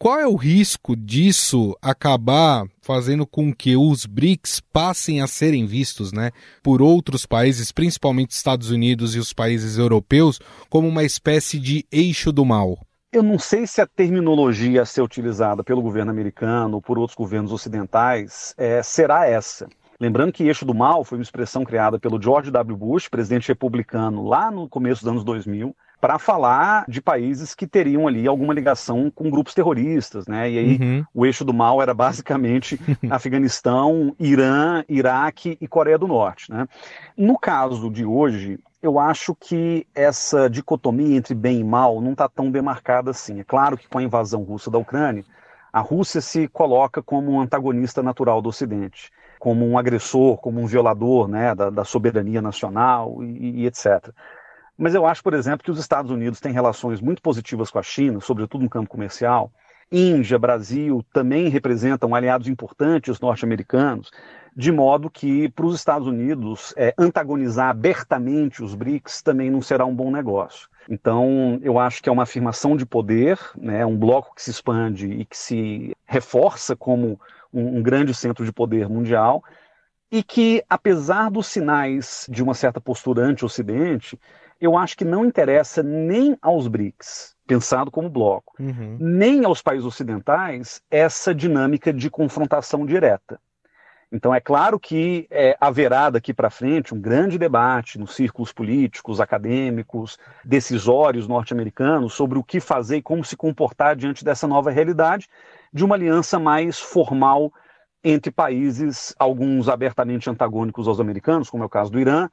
Qual 0.00 0.20
é 0.20 0.28
o 0.28 0.36
risco 0.36 0.94
disso 0.94 1.76
acabar 1.82 2.64
fazendo 2.80 3.26
com 3.26 3.52
que 3.52 3.76
os 3.76 4.06
BRICS 4.06 4.60
passem 4.72 5.20
a 5.20 5.26
serem 5.26 5.66
vistos, 5.66 6.12
né, 6.12 6.30
por 6.62 6.80
outros 6.80 7.26
países, 7.26 7.72
principalmente 7.72 8.30
Estados 8.30 8.70
Unidos 8.70 9.16
e 9.16 9.18
os 9.18 9.32
países 9.32 9.76
europeus, 9.76 10.38
como 10.70 10.86
uma 10.86 11.02
espécie 11.02 11.58
de 11.58 11.84
eixo 11.90 12.30
do 12.30 12.44
mal? 12.44 12.78
Eu 13.12 13.24
não 13.24 13.40
sei 13.40 13.66
se 13.66 13.80
a 13.80 13.88
terminologia 13.88 14.82
a 14.82 14.86
ser 14.86 15.02
utilizada 15.02 15.64
pelo 15.64 15.82
governo 15.82 16.12
americano 16.12 16.76
ou 16.76 16.82
por 16.82 16.96
outros 16.96 17.16
governos 17.16 17.50
ocidentais 17.50 18.54
é, 18.56 18.80
será 18.84 19.26
essa. 19.26 19.66
Lembrando 19.98 20.32
que 20.32 20.44
eixo 20.44 20.64
do 20.64 20.72
mal 20.72 21.02
foi 21.02 21.18
uma 21.18 21.24
expressão 21.24 21.64
criada 21.64 21.98
pelo 21.98 22.22
George 22.22 22.52
W. 22.52 22.76
Bush, 22.76 23.08
presidente 23.08 23.48
republicano, 23.48 24.28
lá 24.28 24.48
no 24.48 24.68
começo 24.68 25.02
dos 25.02 25.10
anos 25.10 25.24
2000, 25.24 25.74
para 26.00 26.18
falar 26.18 26.84
de 26.88 27.02
países 27.02 27.54
que 27.54 27.66
teriam 27.66 28.06
ali 28.06 28.26
alguma 28.26 28.54
ligação 28.54 29.10
com 29.10 29.30
grupos 29.30 29.54
terroristas, 29.54 30.26
né? 30.26 30.50
E 30.50 30.58
aí 30.58 30.78
uhum. 30.80 31.04
o 31.12 31.26
eixo 31.26 31.44
do 31.44 31.52
mal 31.52 31.82
era 31.82 31.92
basicamente 31.92 32.78
Afeganistão, 33.10 34.14
Irã, 34.18 34.84
Iraque 34.88 35.58
e 35.60 35.66
Coreia 35.66 35.98
do 35.98 36.06
Norte, 36.06 36.50
né? 36.50 36.68
No 37.16 37.38
caso 37.38 37.90
de 37.90 38.04
hoje, 38.04 38.60
eu 38.80 38.98
acho 38.98 39.34
que 39.34 39.86
essa 39.94 40.48
dicotomia 40.48 41.16
entre 41.16 41.34
bem 41.34 41.60
e 41.60 41.64
mal 41.64 42.00
não 42.00 42.12
está 42.12 42.28
tão 42.28 42.50
demarcada 42.50 43.10
assim. 43.10 43.40
É 43.40 43.44
claro 43.44 43.76
que 43.76 43.88
com 43.88 43.98
a 43.98 44.02
invasão 44.02 44.42
russa 44.42 44.70
da 44.70 44.78
Ucrânia, 44.78 45.24
a 45.72 45.80
Rússia 45.80 46.20
se 46.20 46.46
coloca 46.48 47.02
como 47.02 47.32
um 47.32 47.40
antagonista 47.40 48.02
natural 48.02 48.40
do 48.40 48.48
Ocidente, 48.48 49.10
como 49.38 49.66
um 49.66 49.76
agressor, 49.76 50.38
como 50.38 50.60
um 50.60 50.66
violador 50.66 51.28
né, 51.28 51.54
da, 51.54 51.70
da 51.70 51.84
soberania 51.84 52.40
nacional 52.40 53.22
e, 53.22 53.62
e 53.62 53.66
etc. 53.66 54.10
Mas 54.78 54.94
eu 54.94 55.04
acho, 55.04 55.24
por 55.24 55.34
exemplo, 55.34 55.64
que 55.64 55.70
os 55.72 55.80
Estados 55.80 56.10
Unidos 56.10 56.38
têm 56.38 56.52
relações 56.52 57.00
muito 57.00 57.20
positivas 57.20 57.68
com 57.68 57.80
a 57.80 57.82
China, 57.82 58.20
sobretudo 58.20 58.62
no 58.62 58.70
campo 58.70 58.88
comercial. 58.88 59.50
Índia, 59.90 60.38
Brasil 60.38 61.04
também 61.12 61.48
representam 61.48 62.14
aliados 62.14 62.46
importantes 62.46 63.18
norte-americanos, 63.18 64.10
de 64.54 64.70
modo 64.70 65.10
que 65.10 65.48
para 65.48 65.66
os 65.66 65.74
Estados 65.74 66.06
Unidos 66.06 66.74
é, 66.76 66.94
antagonizar 66.96 67.70
abertamente 67.70 68.62
os 68.62 68.74
BRICS 68.74 69.22
também 69.22 69.50
não 69.50 69.62
será 69.62 69.84
um 69.84 69.94
bom 69.94 70.10
negócio. 70.10 70.68
Então, 70.88 71.58
eu 71.62 71.78
acho 71.78 72.02
que 72.02 72.08
é 72.08 72.12
uma 72.12 72.22
afirmação 72.22 72.76
de 72.76 72.86
poder, 72.86 73.38
né, 73.56 73.84
um 73.84 73.96
bloco 73.96 74.34
que 74.34 74.42
se 74.42 74.50
expande 74.50 75.06
e 75.06 75.24
que 75.24 75.36
se 75.36 75.96
reforça 76.06 76.76
como 76.76 77.20
um, 77.52 77.78
um 77.78 77.82
grande 77.82 78.14
centro 78.14 78.44
de 78.44 78.52
poder 78.52 78.88
mundial, 78.88 79.42
e 80.10 80.22
que, 80.22 80.62
apesar 80.68 81.30
dos 81.30 81.46
sinais 81.46 82.26
de 82.30 82.42
uma 82.42 82.54
certa 82.54 82.80
postura 82.80 83.22
anti-Ocidente, 83.22 84.18
eu 84.60 84.76
acho 84.76 84.96
que 84.96 85.04
não 85.04 85.24
interessa 85.24 85.82
nem 85.82 86.36
aos 86.42 86.66
BRICS, 86.66 87.36
pensado 87.46 87.90
como 87.90 88.10
bloco, 88.10 88.54
uhum. 88.58 88.96
nem 89.00 89.44
aos 89.44 89.62
países 89.62 89.86
ocidentais 89.86 90.82
essa 90.90 91.34
dinâmica 91.34 91.92
de 91.92 92.10
confrontação 92.10 92.84
direta. 92.84 93.40
Então, 94.10 94.34
é 94.34 94.40
claro 94.40 94.80
que 94.80 95.26
é, 95.30 95.54
haverá 95.60 96.08
daqui 96.08 96.32
para 96.32 96.48
frente 96.48 96.94
um 96.94 97.00
grande 97.00 97.38
debate 97.38 97.98
nos 97.98 98.14
círculos 98.14 98.50
políticos, 98.50 99.20
acadêmicos, 99.20 100.18
decisórios 100.42 101.28
norte-americanos 101.28 102.14
sobre 102.14 102.38
o 102.38 102.42
que 102.42 102.58
fazer 102.58 102.96
e 102.96 103.02
como 103.02 103.22
se 103.22 103.36
comportar 103.36 103.94
diante 103.94 104.24
dessa 104.24 104.48
nova 104.48 104.70
realidade 104.70 105.28
de 105.70 105.84
uma 105.84 105.94
aliança 105.94 106.38
mais 106.38 106.78
formal 106.78 107.52
entre 108.02 108.30
países, 108.30 109.14
alguns 109.18 109.68
abertamente 109.68 110.30
antagônicos 110.30 110.88
aos 110.88 111.00
americanos, 111.00 111.50
como 111.50 111.64
é 111.64 111.66
o 111.66 111.70
caso 111.70 111.90
do 111.90 112.00
Irã, 112.00 112.30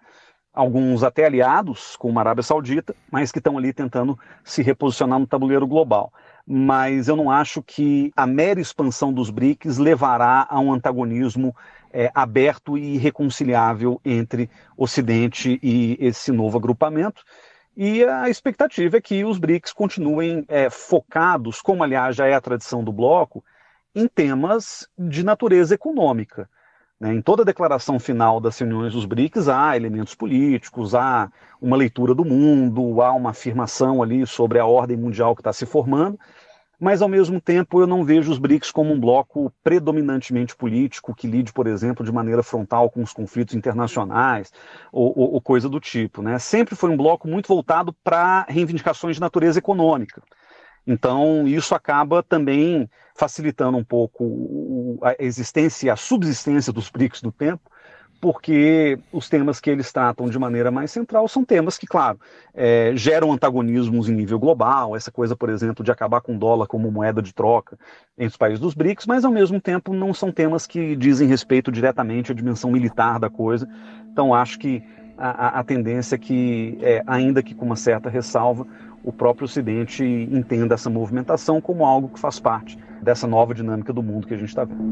alguns 0.56 1.04
até 1.04 1.26
aliados 1.26 1.96
com 1.98 2.18
a 2.18 2.22
Arábia 2.22 2.42
Saudita, 2.42 2.96
mas 3.12 3.32
que 3.32 3.40
estão 3.40 3.58
ali 3.58 3.74
tentando 3.74 4.18
se 4.44 4.64
reposicionar 4.64 5.20
no 5.20 5.28
tabuleiro 5.28 5.68
global. 5.68 6.14
Mas 6.48 7.08
eu 7.08 7.16
não 7.16 7.30
acho 7.30 7.62
que 7.62 8.12
a 8.16 8.26
mera 8.26 8.62
expansão 8.62 9.12
dos 9.12 9.30
BRICS 9.30 9.78
levará 9.78 10.48
a 10.50 10.60
um 10.60 10.72
antagonismo 10.72 11.56
é, 11.92 12.10
aberto 12.14 12.78
e 12.78 12.96
irreconciliável 12.96 14.00
entre 14.06 14.50
Ocidente 14.78 15.60
e 15.62 15.98
esse 16.00 16.32
novo 16.32 16.58
agrupamento. 16.58 17.24
E 17.76 18.06
a 18.06 18.30
expectativa 18.30 18.98
é 18.98 19.02
que 19.02 19.26
os 19.26 19.38
BRICS 19.38 19.74
continuem 19.74 20.46
é, 20.48 20.70
focados, 20.70 21.62
como 21.62 21.84
aliás 21.84 22.16
já 22.16 22.26
é 22.26 22.34
a 22.34 22.42
tradição 22.42 22.84
do 22.84 22.94
bloco, 22.94 23.44
em 23.94 24.08
temas 24.08 24.88
de 24.98 25.24
natureza 25.24 25.76
econômica. 25.76 26.50
Né? 27.00 27.14
Em 27.14 27.22
toda 27.22 27.42
a 27.42 27.46
declaração 27.46 28.00
final 28.00 28.40
das 28.40 28.58
reuniões 28.58 28.94
dos 28.94 29.06
BRICS 29.06 29.50
há 29.50 29.76
elementos 29.76 30.16
políticos, 30.16 30.96
há 30.96 31.30
uma 31.62 31.76
leitura 31.76 32.14
do 32.14 32.24
mundo, 32.24 33.02
há 33.02 33.12
uma 33.12 33.32
afirmação 33.32 34.02
ali 34.02 34.26
sobre 34.26 34.60
a 34.60 34.66
ordem 34.66 34.98
mundial 34.98 35.36
que 35.36 35.42
está 35.42 35.52
se 35.52 35.66
formando, 35.66 36.18
mas 36.80 37.02
ao 37.02 37.08
mesmo 37.08 37.40
tempo 37.40 37.80
eu 37.80 37.88
não 37.88 38.04
vejo 38.04 38.32
os 38.32 38.38
BRICS 38.38 38.72
como 38.72 38.94
um 38.94 39.00
bloco 39.00 39.52
predominantemente 39.64 40.56
político 40.56 41.16
que 41.16 41.28
lide, 41.28 41.52
por 41.52 41.68
exemplo, 41.68 42.06
de 42.06 42.12
maneira 42.12 42.44
frontal 42.44 42.90
com 42.90 43.02
os 43.02 43.14
conflitos 43.14 43.56
internacionais 43.56 44.52
ou, 44.92 45.08
ou, 45.18 45.34
ou 45.34 45.42
coisa 45.42 45.68
do 45.68 45.80
tipo. 45.80 46.22
Né? 46.22 46.40
Sempre 46.40 46.76
foi 46.76 46.90
um 46.90 46.98
bloco 46.98 47.28
muito 47.28 47.48
voltado 47.48 47.94
para 48.04 48.46
reivindicações 48.48 49.16
de 49.16 49.22
natureza 49.22 49.60
econômica. 49.60 50.22
Então, 50.88 51.48
isso 51.48 51.74
acaba 51.74 52.22
também 52.22 52.90
facilitando 53.16 53.78
um 53.78 53.84
pouco 53.84 55.00
a 55.02 55.16
existência 55.20 55.88
e 55.88 55.90
a 55.90 55.96
subsistência 55.96 56.72
dos 56.72 56.90
BRICS 56.90 57.24
no 57.24 57.32
tempo, 57.32 57.72
porque 58.22 58.98
os 59.12 59.30
temas 59.30 59.60
que 59.60 59.70
eles 59.70 59.92
tratam 59.92 60.28
de 60.28 60.40
maneira 60.40 60.72
mais 60.72 60.92
central 60.92 61.28
são 61.28 61.44
temas 61.44 61.78
que, 61.78 61.86
claro, 61.86 62.20
é, 62.54 62.92
geram 62.96 63.32
antagonismos 63.32 64.10
em 64.10 64.14
nível 64.14 64.40
global, 64.40 64.96
essa 64.96 65.12
coisa, 65.12 65.36
por 65.36 65.50
exemplo, 65.50 65.84
de 65.84 65.92
acabar 65.92 66.22
com 66.22 66.36
o 66.36 66.40
dólar 66.40 66.68
como 66.68 66.92
moeda 66.92 67.22
de 67.22 67.34
troca 67.34 67.78
entre 68.18 68.32
os 68.32 68.38
países 68.38 68.60
dos 68.60 68.74
BRICS, 68.74 69.06
mas 69.06 69.26
ao 69.26 69.32
mesmo 69.32 69.60
tempo 69.60 69.94
não 69.94 70.14
são 70.14 70.32
temas 70.32 70.66
que 70.66 70.96
dizem 70.96 71.28
respeito 71.28 71.72
diretamente 71.72 72.32
à 72.32 72.36
dimensão 72.36 72.72
militar 72.72 73.20
da 73.20 73.30
coisa. 73.30 73.68
Então 74.12 74.34
acho 74.34 74.58
que 74.60 74.84
a, 75.18 75.60
a 75.60 75.64
tendência 75.64 76.16
é 76.16 76.18
que, 76.18 76.78
é, 76.82 77.04
ainda 77.06 77.42
que 77.42 77.54
com 77.56 77.66
uma 77.66 77.76
certa 77.76 78.10
ressalva, 78.10 78.66
o 79.06 79.14
próprio 79.14 79.46
Ocidente 79.46 80.04
entenda 80.04 80.74
essa 80.74 80.90
movimentação 80.90 81.62
como 81.62 81.86
algo 81.86 82.10
que 82.10 82.20
faz 82.20 82.40
parte 82.40 82.76
dessa 83.02 83.28
nova 83.28 83.54
dinâmica 83.54 83.94
do 83.94 84.02
mundo 84.02 84.26
que 84.26 84.34
a 84.34 84.38
gente 84.38 84.50
está 84.50 84.66
vendo. 84.66 84.84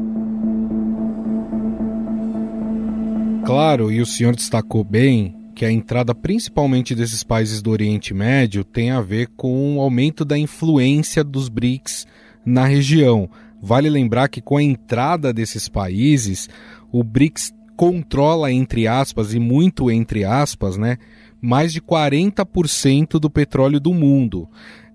Claro, 3.44 3.90
e 3.90 4.00
o 4.00 4.06
senhor 4.06 4.36
destacou 4.36 4.84
bem 4.84 5.36
que 5.54 5.64
a 5.64 5.70
entrada 5.70 6.14
principalmente 6.14 6.94
desses 6.94 7.24
países 7.24 7.60
do 7.60 7.70
Oriente 7.70 8.14
Médio 8.14 8.64
tem 8.64 8.92
a 8.92 9.00
ver 9.00 9.28
com 9.36 9.76
o 9.76 9.80
aumento 9.80 10.24
da 10.24 10.38
influência 10.38 11.24
dos 11.24 11.48
BRICS 11.48 12.06
na 12.46 12.64
região. 12.64 13.28
Vale 13.60 13.90
lembrar 13.90 14.28
que 14.28 14.40
com 14.40 14.56
a 14.56 14.62
entrada 14.62 15.32
desses 15.32 15.68
países, 15.68 16.48
o 16.92 17.02
BRICS 17.02 17.52
controla, 17.76 18.52
entre 18.52 18.86
aspas, 18.86 19.34
e 19.34 19.40
muito 19.40 19.90
entre 19.90 20.24
aspas, 20.24 20.76
né, 20.76 20.98
mais 21.44 21.74
de 21.74 21.80
40% 21.82 23.20
do 23.20 23.28
petróleo 23.28 23.78
do 23.78 23.92
mundo. 23.92 24.48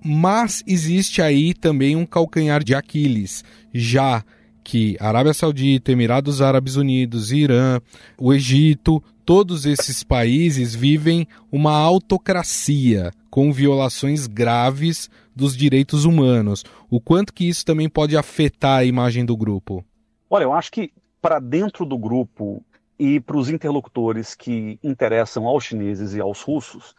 Mas 0.03 0.63
existe 0.65 1.21
aí 1.21 1.53
também 1.53 1.95
um 1.95 2.07
calcanhar 2.07 2.63
de 2.63 2.73
Aquiles, 2.73 3.43
já 3.71 4.23
que 4.63 4.97
Arábia 4.99 5.33
Saudita, 5.33 5.91
Emirados 5.91 6.41
Árabes 6.41 6.75
Unidos, 6.75 7.31
Irã, 7.31 7.79
o 8.17 8.33
Egito, 8.33 9.03
todos 9.23 9.65
esses 9.65 10.03
países 10.03 10.73
vivem 10.73 11.27
uma 11.51 11.73
autocracia 11.73 13.11
com 13.29 13.53
violações 13.53 14.25
graves 14.25 15.07
dos 15.35 15.55
direitos 15.55 16.03
humanos. 16.03 16.63
O 16.89 16.99
quanto 16.99 17.31
que 17.31 17.47
isso 17.47 17.63
também 17.63 17.87
pode 17.87 18.17
afetar 18.17 18.79
a 18.79 18.85
imagem 18.85 19.23
do 19.23 19.37
grupo? 19.37 19.85
Olha, 20.27 20.45
eu 20.45 20.53
acho 20.53 20.71
que 20.71 20.91
para 21.21 21.39
dentro 21.39 21.85
do 21.85 21.97
grupo 21.97 22.63
e 22.99 23.19
para 23.19 23.37
os 23.37 23.49
interlocutores 23.49 24.35
que 24.35 24.77
interessam 24.83 25.47
aos 25.47 25.63
chineses 25.63 26.13
e 26.13 26.19
aos 26.19 26.41
russos, 26.41 26.93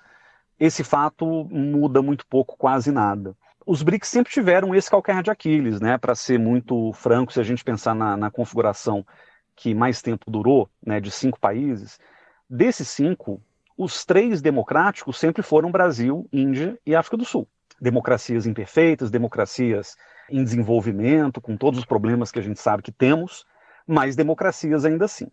esse 0.59 0.83
fato 0.83 1.45
muda 1.51 2.03
muito 2.03 2.27
pouco, 2.27 2.57
quase 2.57 2.91
nada 2.91 3.37
os 3.71 3.83
BRICS 3.83 4.09
sempre 4.09 4.33
tiveram 4.33 4.75
esse 4.75 4.91
calcanhar 4.91 5.23
de 5.23 5.31
Aquiles, 5.31 5.81
né? 5.81 5.99
Para 5.99 6.15
ser 6.15 6.39
muito 6.39 6.93
franco, 6.93 7.33
se 7.33 7.39
a 7.41 7.45
gente 7.45 7.63
pensar 7.63 7.95
na, 7.95 8.17
na, 8.17 8.31
configuração 8.31 9.07
que 9.55 9.75
mais 9.75 10.03
tempo 10.03 10.31
durou, 10.31 10.69
né, 10.85 11.01
de 11.01 11.11
cinco 11.11 11.39
países, 11.39 12.01
desses 12.49 12.89
cinco, 12.89 13.41
os 13.77 14.05
três 14.05 14.41
democráticos 14.41 15.19
sempre 15.19 15.43
foram 15.43 15.71
Brasil, 15.71 16.27
Índia 16.33 16.79
e 16.85 16.97
África 16.97 17.17
do 17.17 17.25
Sul. 17.25 17.47
Democracias 17.81 18.47
imperfeitas, 18.47 19.11
democracias 19.11 19.97
em 20.29 20.43
desenvolvimento, 20.43 21.41
com 21.41 21.57
todos 21.57 21.79
os 21.79 21.85
problemas 21.85 22.33
que 22.33 22.39
a 22.39 22.43
gente 22.43 22.59
sabe 22.59 22.83
que 22.83 22.93
temos, 22.93 23.45
mas 23.87 24.17
democracias 24.17 24.85
ainda 24.85 25.05
assim. 25.05 25.29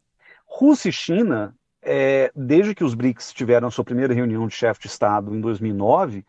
Rússia 0.47 0.89
e 0.89 0.93
China, 0.93 1.53
é, 1.81 2.31
desde 2.35 2.73
que 2.73 2.83
os 2.83 2.95
BRICS 2.95 3.33
tiveram 3.33 3.67
a 3.67 3.71
sua 3.71 3.83
primeira 3.83 4.13
reunião 4.13 4.47
de 4.47 4.55
chefe 4.55 4.81
de 4.81 4.87
Estado 4.87 5.35
em 5.35 5.41
2009, 5.41 6.25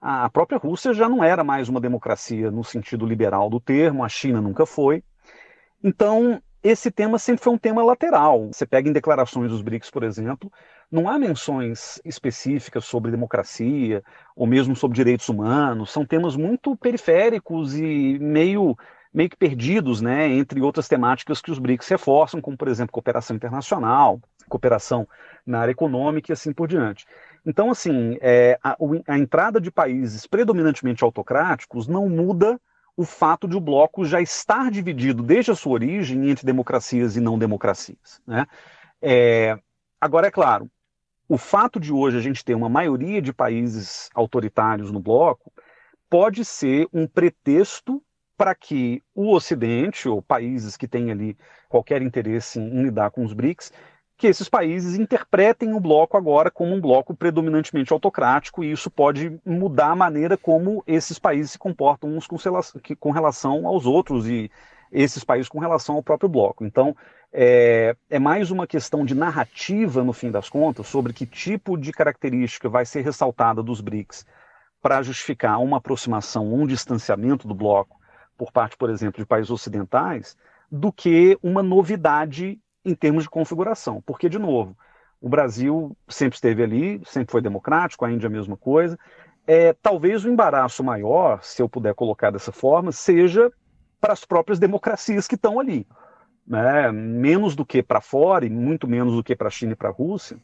a 0.00 0.28
própria 0.30 0.58
Rússia 0.58 0.94
já 0.94 1.08
não 1.08 1.22
era 1.22 1.44
mais 1.44 1.68
uma 1.68 1.80
democracia 1.80 2.50
no 2.50 2.64
sentido 2.64 3.06
liberal 3.06 3.50
do 3.50 3.60
termo, 3.60 4.02
a 4.02 4.08
China 4.08 4.40
nunca 4.40 4.64
foi. 4.64 5.04
Então, 5.82 6.42
esse 6.62 6.90
tema 6.90 7.18
sempre 7.18 7.42
foi 7.42 7.52
um 7.52 7.58
tema 7.58 7.82
lateral. 7.82 8.48
Você 8.48 8.66
pega 8.66 8.88
em 8.88 8.92
declarações 8.92 9.50
dos 9.50 9.62
BRICS, 9.62 9.90
por 9.90 10.02
exemplo, 10.02 10.52
não 10.90 11.08
há 11.08 11.18
menções 11.18 12.00
específicas 12.04 12.84
sobre 12.84 13.10
democracia 13.10 14.02
ou 14.34 14.46
mesmo 14.46 14.74
sobre 14.74 14.96
direitos 14.96 15.28
humanos. 15.28 15.90
São 15.90 16.04
temas 16.04 16.36
muito 16.36 16.76
periféricos 16.76 17.74
e 17.74 18.18
meio 18.18 18.76
meio 19.12 19.28
que 19.28 19.36
perdidos, 19.36 20.00
né, 20.00 20.28
entre 20.28 20.60
outras 20.60 20.88
temáticas 20.88 21.40
que 21.40 21.50
os 21.50 21.58
BRICS 21.58 21.88
reforçam, 21.88 22.40
como 22.40 22.56
por 22.56 22.68
exemplo 22.68 22.92
cooperação 22.92 23.34
internacional, 23.34 24.20
cooperação 24.48 25.06
na 25.44 25.60
área 25.60 25.72
econômica 25.72 26.30
e 26.30 26.34
assim 26.34 26.52
por 26.52 26.68
diante. 26.68 27.06
Então, 27.44 27.70
assim, 27.70 28.18
é, 28.20 28.58
a, 28.62 28.76
a 29.08 29.18
entrada 29.18 29.60
de 29.60 29.70
países 29.70 30.26
predominantemente 30.26 31.02
autocráticos 31.02 31.88
não 31.88 32.08
muda 32.08 32.60
o 32.96 33.04
fato 33.04 33.48
de 33.48 33.56
o 33.56 33.60
bloco 33.60 34.04
já 34.04 34.20
estar 34.20 34.70
dividido 34.70 35.22
desde 35.22 35.50
a 35.50 35.54
sua 35.54 35.72
origem 35.72 36.28
entre 36.28 36.44
democracias 36.44 37.16
e 37.16 37.20
não 37.20 37.38
democracias. 37.38 38.20
Né? 38.26 38.46
É, 39.00 39.58
agora, 39.98 40.26
é 40.26 40.30
claro, 40.30 40.70
o 41.26 41.38
fato 41.38 41.80
de 41.80 41.92
hoje 41.92 42.18
a 42.18 42.20
gente 42.20 42.44
ter 42.44 42.54
uma 42.54 42.68
maioria 42.68 43.22
de 43.22 43.32
países 43.32 44.10
autoritários 44.14 44.90
no 44.90 45.00
bloco 45.00 45.50
pode 46.10 46.44
ser 46.44 46.88
um 46.92 47.06
pretexto 47.06 48.02
para 48.40 48.54
que 48.54 49.02
o 49.14 49.34
Ocidente, 49.34 50.08
ou 50.08 50.22
países 50.22 50.74
que 50.74 50.88
têm 50.88 51.10
ali 51.10 51.36
qualquer 51.68 52.00
interesse 52.00 52.58
em 52.58 52.84
lidar 52.84 53.10
com 53.10 53.22
os 53.22 53.34
BRICS, 53.34 53.70
que 54.16 54.26
esses 54.26 54.48
países 54.48 54.98
interpretem 54.98 55.74
o 55.74 55.78
bloco 55.78 56.16
agora 56.16 56.50
como 56.50 56.74
um 56.74 56.80
bloco 56.80 57.14
predominantemente 57.14 57.92
autocrático 57.92 58.64
e 58.64 58.72
isso 58.72 58.90
pode 58.90 59.38
mudar 59.44 59.90
a 59.90 59.94
maneira 59.94 60.38
como 60.38 60.82
esses 60.86 61.18
países 61.18 61.50
se 61.50 61.58
comportam 61.58 62.16
uns 62.16 62.26
com 62.26 63.10
relação, 63.10 63.66
aos 63.66 63.84
outros 63.84 64.26
e 64.26 64.50
esses 64.90 65.22
países 65.22 65.46
com 65.46 65.58
relação 65.58 65.96
ao 65.96 66.02
próprio 66.02 66.30
bloco. 66.30 66.64
Então, 66.64 66.96
é, 67.30 67.94
é, 68.08 68.18
mais 68.18 68.50
uma 68.50 68.66
questão 68.66 69.04
de 69.04 69.14
narrativa, 69.14 70.02
no 70.02 70.14
fim 70.14 70.30
das 70.30 70.48
contas, 70.48 70.86
sobre 70.86 71.12
que 71.12 71.26
tipo 71.26 71.76
de 71.76 71.92
característica 71.92 72.70
vai 72.70 72.86
ser 72.86 73.02
ressaltada 73.02 73.62
dos 73.62 73.82
BRICS 73.82 74.24
para 74.80 75.02
justificar 75.02 75.60
uma 75.60 75.76
aproximação, 75.76 76.54
um 76.54 76.66
distanciamento 76.66 77.46
do 77.46 77.54
bloco 77.54 77.99
por 78.40 78.50
parte, 78.50 78.74
por 78.74 78.88
exemplo, 78.88 79.20
de 79.20 79.26
países 79.26 79.50
ocidentais, 79.50 80.34
do 80.72 80.90
que 80.90 81.38
uma 81.42 81.62
novidade 81.62 82.58
em 82.82 82.94
termos 82.94 83.24
de 83.24 83.28
configuração. 83.28 84.00
Porque, 84.00 84.30
de 84.30 84.38
novo, 84.38 84.74
o 85.20 85.28
Brasil 85.28 85.94
sempre 86.08 86.36
esteve 86.36 86.62
ali, 86.62 87.02
sempre 87.04 87.30
foi 87.30 87.42
democrático, 87.42 88.02
a 88.02 88.10
Índia 88.10 88.28
a 88.28 88.30
mesma 88.30 88.56
coisa. 88.56 88.98
É, 89.46 89.74
talvez 89.74 90.24
o 90.24 90.30
embaraço 90.30 90.82
maior, 90.82 91.42
se 91.42 91.60
eu 91.60 91.68
puder 91.68 91.94
colocar 91.94 92.30
dessa 92.30 92.50
forma, 92.50 92.92
seja 92.92 93.52
para 94.00 94.14
as 94.14 94.24
próprias 94.24 94.58
democracias 94.58 95.28
que 95.28 95.34
estão 95.34 95.60
ali. 95.60 95.86
Né? 96.46 96.90
Menos 96.90 97.54
do 97.54 97.66
que 97.66 97.82
para 97.82 98.00
fora 98.00 98.46
e 98.46 98.48
muito 98.48 98.88
menos 98.88 99.14
do 99.14 99.22
que 99.22 99.36
para 99.36 99.48
a 99.48 99.50
China 99.50 99.72
e 99.72 99.76
para 99.76 99.90
a 99.90 99.92
Rússia. 99.92 100.38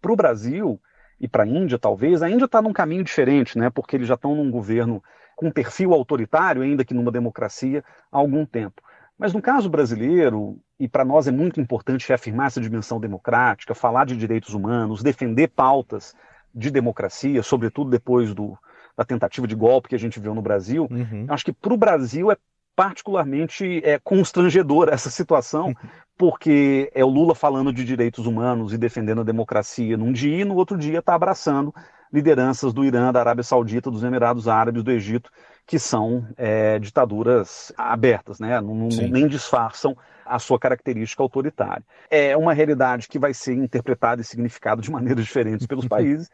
Para 0.00 0.12
o 0.12 0.16
Brasil 0.16 0.80
e 1.20 1.26
para 1.26 1.42
a 1.42 1.48
Índia, 1.48 1.80
talvez, 1.80 2.22
a 2.22 2.30
Índia 2.30 2.44
está 2.44 2.62
num 2.62 2.72
caminho 2.72 3.02
diferente, 3.02 3.58
né? 3.58 3.70
porque 3.70 3.96
eles 3.96 4.06
já 4.06 4.14
estão 4.14 4.36
num 4.36 4.52
governo 4.52 5.02
com 5.40 5.50
perfil 5.50 5.94
autoritário, 5.94 6.60
ainda 6.60 6.84
que 6.84 6.92
numa 6.92 7.10
democracia, 7.10 7.82
há 8.12 8.18
algum 8.18 8.44
tempo. 8.44 8.82
Mas 9.18 9.32
no 9.32 9.40
caso 9.40 9.70
brasileiro, 9.70 10.58
e 10.78 10.86
para 10.86 11.02
nós 11.02 11.26
é 11.26 11.32
muito 11.32 11.58
importante 11.58 12.12
afirmar 12.12 12.48
essa 12.48 12.60
dimensão 12.60 13.00
democrática, 13.00 13.74
falar 13.74 14.04
de 14.04 14.18
direitos 14.18 14.52
humanos, 14.52 15.02
defender 15.02 15.48
pautas 15.48 16.14
de 16.54 16.70
democracia, 16.70 17.42
sobretudo 17.42 17.88
depois 17.88 18.34
do, 18.34 18.54
da 18.94 19.02
tentativa 19.02 19.46
de 19.46 19.54
golpe 19.54 19.88
que 19.88 19.94
a 19.94 19.98
gente 19.98 20.20
viu 20.20 20.34
no 20.34 20.42
Brasil, 20.42 20.86
uhum. 20.90 21.24
acho 21.30 21.46
que 21.46 21.54
para 21.54 21.72
o 21.72 21.78
Brasil 21.78 22.30
é 22.30 22.36
particularmente 22.76 23.80
é, 23.82 23.98
constrangedora 23.98 24.92
essa 24.92 25.08
situação, 25.08 25.74
porque 26.18 26.92
é 26.94 27.02
o 27.02 27.08
Lula 27.08 27.34
falando 27.34 27.72
de 27.72 27.82
direitos 27.82 28.26
humanos 28.26 28.74
e 28.74 28.78
defendendo 28.78 29.22
a 29.22 29.24
democracia 29.24 29.96
num 29.96 30.12
dia 30.12 30.42
e 30.42 30.44
no 30.44 30.54
outro 30.54 30.76
dia 30.76 30.98
está 30.98 31.14
abraçando 31.14 31.74
lideranças 32.12 32.72
do 32.72 32.84
Irã, 32.84 33.12
da 33.12 33.20
Arábia 33.20 33.44
Saudita, 33.44 33.90
dos 33.90 34.02
Emirados 34.02 34.48
Árabes, 34.48 34.82
do 34.82 34.90
Egito, 34.90 35.30
que 35.66 35.78
são 35.78 36.26
é, 36.36 36.78
ditaduras 36.78 37.72
abertas, 37.76 38.40
né? 38.40 38.60
não, 38.60 38.88
nem 38.88 39.28
disfarçam 39.28 39.96
a 40.26 40.38
sua 40.38 40.58
característica 40.58 41.22
autoritária. 41.22 41.84
É 42.10 42.36
uma 42.36 42.52
realidade 42.52 43.08
que 43.08 43.18
vai 43.18 43.32
ser 43.32 43.54
interpretada 43.54 44.20
e 44.20 44.24
significada 44.24 44.82
de 44.82 44.90
maneiras 44.90 45.24
diferentes 45.24 45.66
pelos 45.66 45.86
países. 45.88 46.28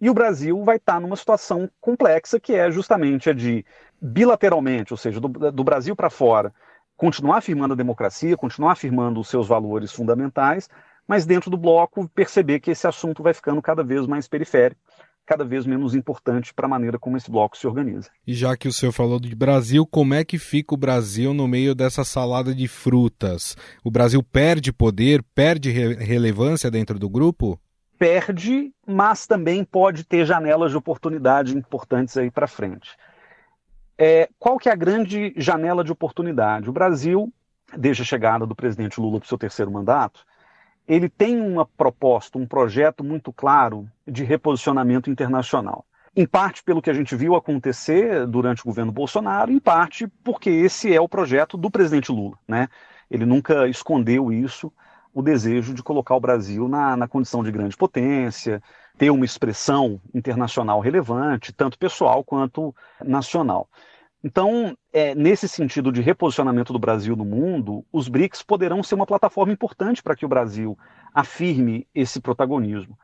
E 0.00 0.08
o 0.08 0.14
Brasil 0.14 0.64
vai 0.64 0.76
estar 0.76 0.98
numa 1.00 1.16
situação 1.16 1.70
complexa 1.80 2.40
que 2.40 2.54
é 2.54 2.70
justamente 2.70 3.30
a 3.30 3.32
de 3.32 3.64
bilateralmente, 4.00 4.92
ou 4.92 4.96
seja, 4.96 5.20
do, 5.20 5.28
do 5.28 5.64
Brasil 5.64 5.94
para 5.94 6.08
fora, 6.08 6.52
continuar 6.96 7.38
afirmando 7.38 7.74
a 7.74 7.76
democracia, 7.76 8.36
continuar 8.36 8.72
afirmando 8.72 9.20
os 9.20 9.28
seus 9.28 9.46
valores 9.46 9.92
fundamentais, 9.92 10.68
mas 11.06 11.26
dentro 11.26 11.50
do 11.50 11.56
bloco 11.56 12.08
perceber 12.08 12.60
que 12.60 12.70
esse 12.70 12.86
assunto 12.86 13.22
vai 13.22 13.34
ficando 13.34 13.60
cada 13.60 13.82
vez 13.84 14.06
mais 14.06 14.26
periférico 14.26 14.80
cada 15.30 15.44
vez 15.44 15.64
menos 15.64 15.94
importante 15.94 16.52
para 16.52 16.66
a 16.66 16.68
maneira 16.68 16.98
como 16.98 17.16
esse 17.16 17.30
bloco 17.30 17.56
se 17.56 17.64
organiza. 17.64 18.10
E 18.26 18.34
já 18.34 18.56
que 18.56 18.66
o 18.66 18.72
senhor 18.72 18.90
falou 18.90 19.20
de 19.20 19.32
Brasil, 19.32 19.86
como 19.86 20.12
é 20.12 20.24
que 20.24 20.38
fica 20.38 20.74
o 20.74 20.76
Brasil 20.76 21.32
no 21.32 21.46
meio 21.46 21.72
dessa 21.72 22.02
salada 22.02 22.52
de 22.52 22.66
frutas? 22.66 23.56
O 23.84 23.92
Brasil 23.92 24.24
perde 24.24 24.72
poder, 24.72 25.22
perde 25.32 25.70
re 25.70 25.94
relevância 25.94 26.68
dentro 26.68 26.98
do 26.98 27.08
grupo? 27.08 27.60
Perde, 27.96 28.72
mas 28.84 29.24
também 29.24 29.62
pode 29.62 30.02
ter 30.02 30.26
janelas 30.26 30.72
de 30.72 30.76
oportunidade 30.76 31.56
importantes 31.56 32.16
aí 32.16 32.28
para 32.28 32.48
frente. 32.48 32.96
É, 33.96 34.28
qual 34.36 34.58
que 34.58 34.68
é 34.68 34.72
a 34.72 34.76
grande 34.76 35.32
janela 35.36 35.84
de 35.84 35.92
oportunidade? 35.92 36.68
O 36.68 36.72
Brasil, 36.72 37.32
desde 37.78 38.02
a 38.02 38.04
chegada 38.04 38.44
do 38.44 38.56
presidente 38.56 39.00
Lula 39.00 39.20
para 39.20 39.26
o 39.26 39.28
seu 39.28 39.38
terceiro 39.38 39.70
mandato, 39.70 40.26
ele 40.90 41.08
tem 41.08 41.40
uma 41.40 41.64
proposta, 41.64 42.36
um 42.36 42.44
projeto 42.44 43.04
muito 43.04 43.32
claro 43.32 43.88
de 44.04 44.24
reposicionamento 44.24 45.08
internacional. 45.08 45.84
Em 46.16 46.26
parte 46.26 46.64
pelo 46.64 46.82
que 46.82 46.90
a 46.90 46.92
gente 46.92 47.14
viu 47.14 47.36
acontecer 47.36 48.26
durante 48.26 48.62
o 48.62 48.64
governo 48.64 48.90
Bolsonaro, 48.90 49.52
em 49.52 49.60
parte 49.60 50.08
porque 50.24 50.50
esse 50.50 50.92
é 50.92 51.00
o 51.00 51.08
projeto 51.08 51.56
do 51.56 51.70
presidente 51.70 52.10
Lula. 52.10 52.36
Né? 52.46 52.66
Ele 53.08 53.24
nunca 53.24 53.68
escondeu 53.68 54.32
isso, 54.32 54.72
o 55.14 55.22
desejo 55.22 55.74
de 55.74 55.82
colocar 55.82 56.16
o 56.16 56.20
Brasil 56.20 56.66
na, 56.66 56.96
na 56.96 57.06
condição 57.06 57.44
de 57.44 57.52
grande 57.52 57.76
potência, 57.76 58.60
ter 58.98 59.10
uma 59.10 59.24
expressão 59.24 60.00
internacional 60.12 60.80
relevante, 60.80 61.52
tanto 61.52 61.78
pessoal 61.78 62.24
quanto 62.24 62.74
nacional. 63.04 63.68
Então, 64.22 64.76
é, 64.92 65.14
nesse 65.14 65.48
sentido 65.48 65.90
de 65.90 66.02
reposicionamento 66.02 66.74
do 66.74 66.78
Brasil 66.78 67.16
no 67.16 67.24
mundo, 67.24 67.84
os 67.90 68.06
BRICS 68.06 68.42
poderão 68.42 68.82
ser 68.82 68.94
uma 68.94 69.06
plataforma 69.06 69.52
importante 69.52 70.02
para 70.02 70.14
que 70.14 70.26
o 70.26 70.28
Brasil 70.28 70.78
afirme 71.14 71.86
esse 71.94 72.20
protagonismo, 72.20 72.98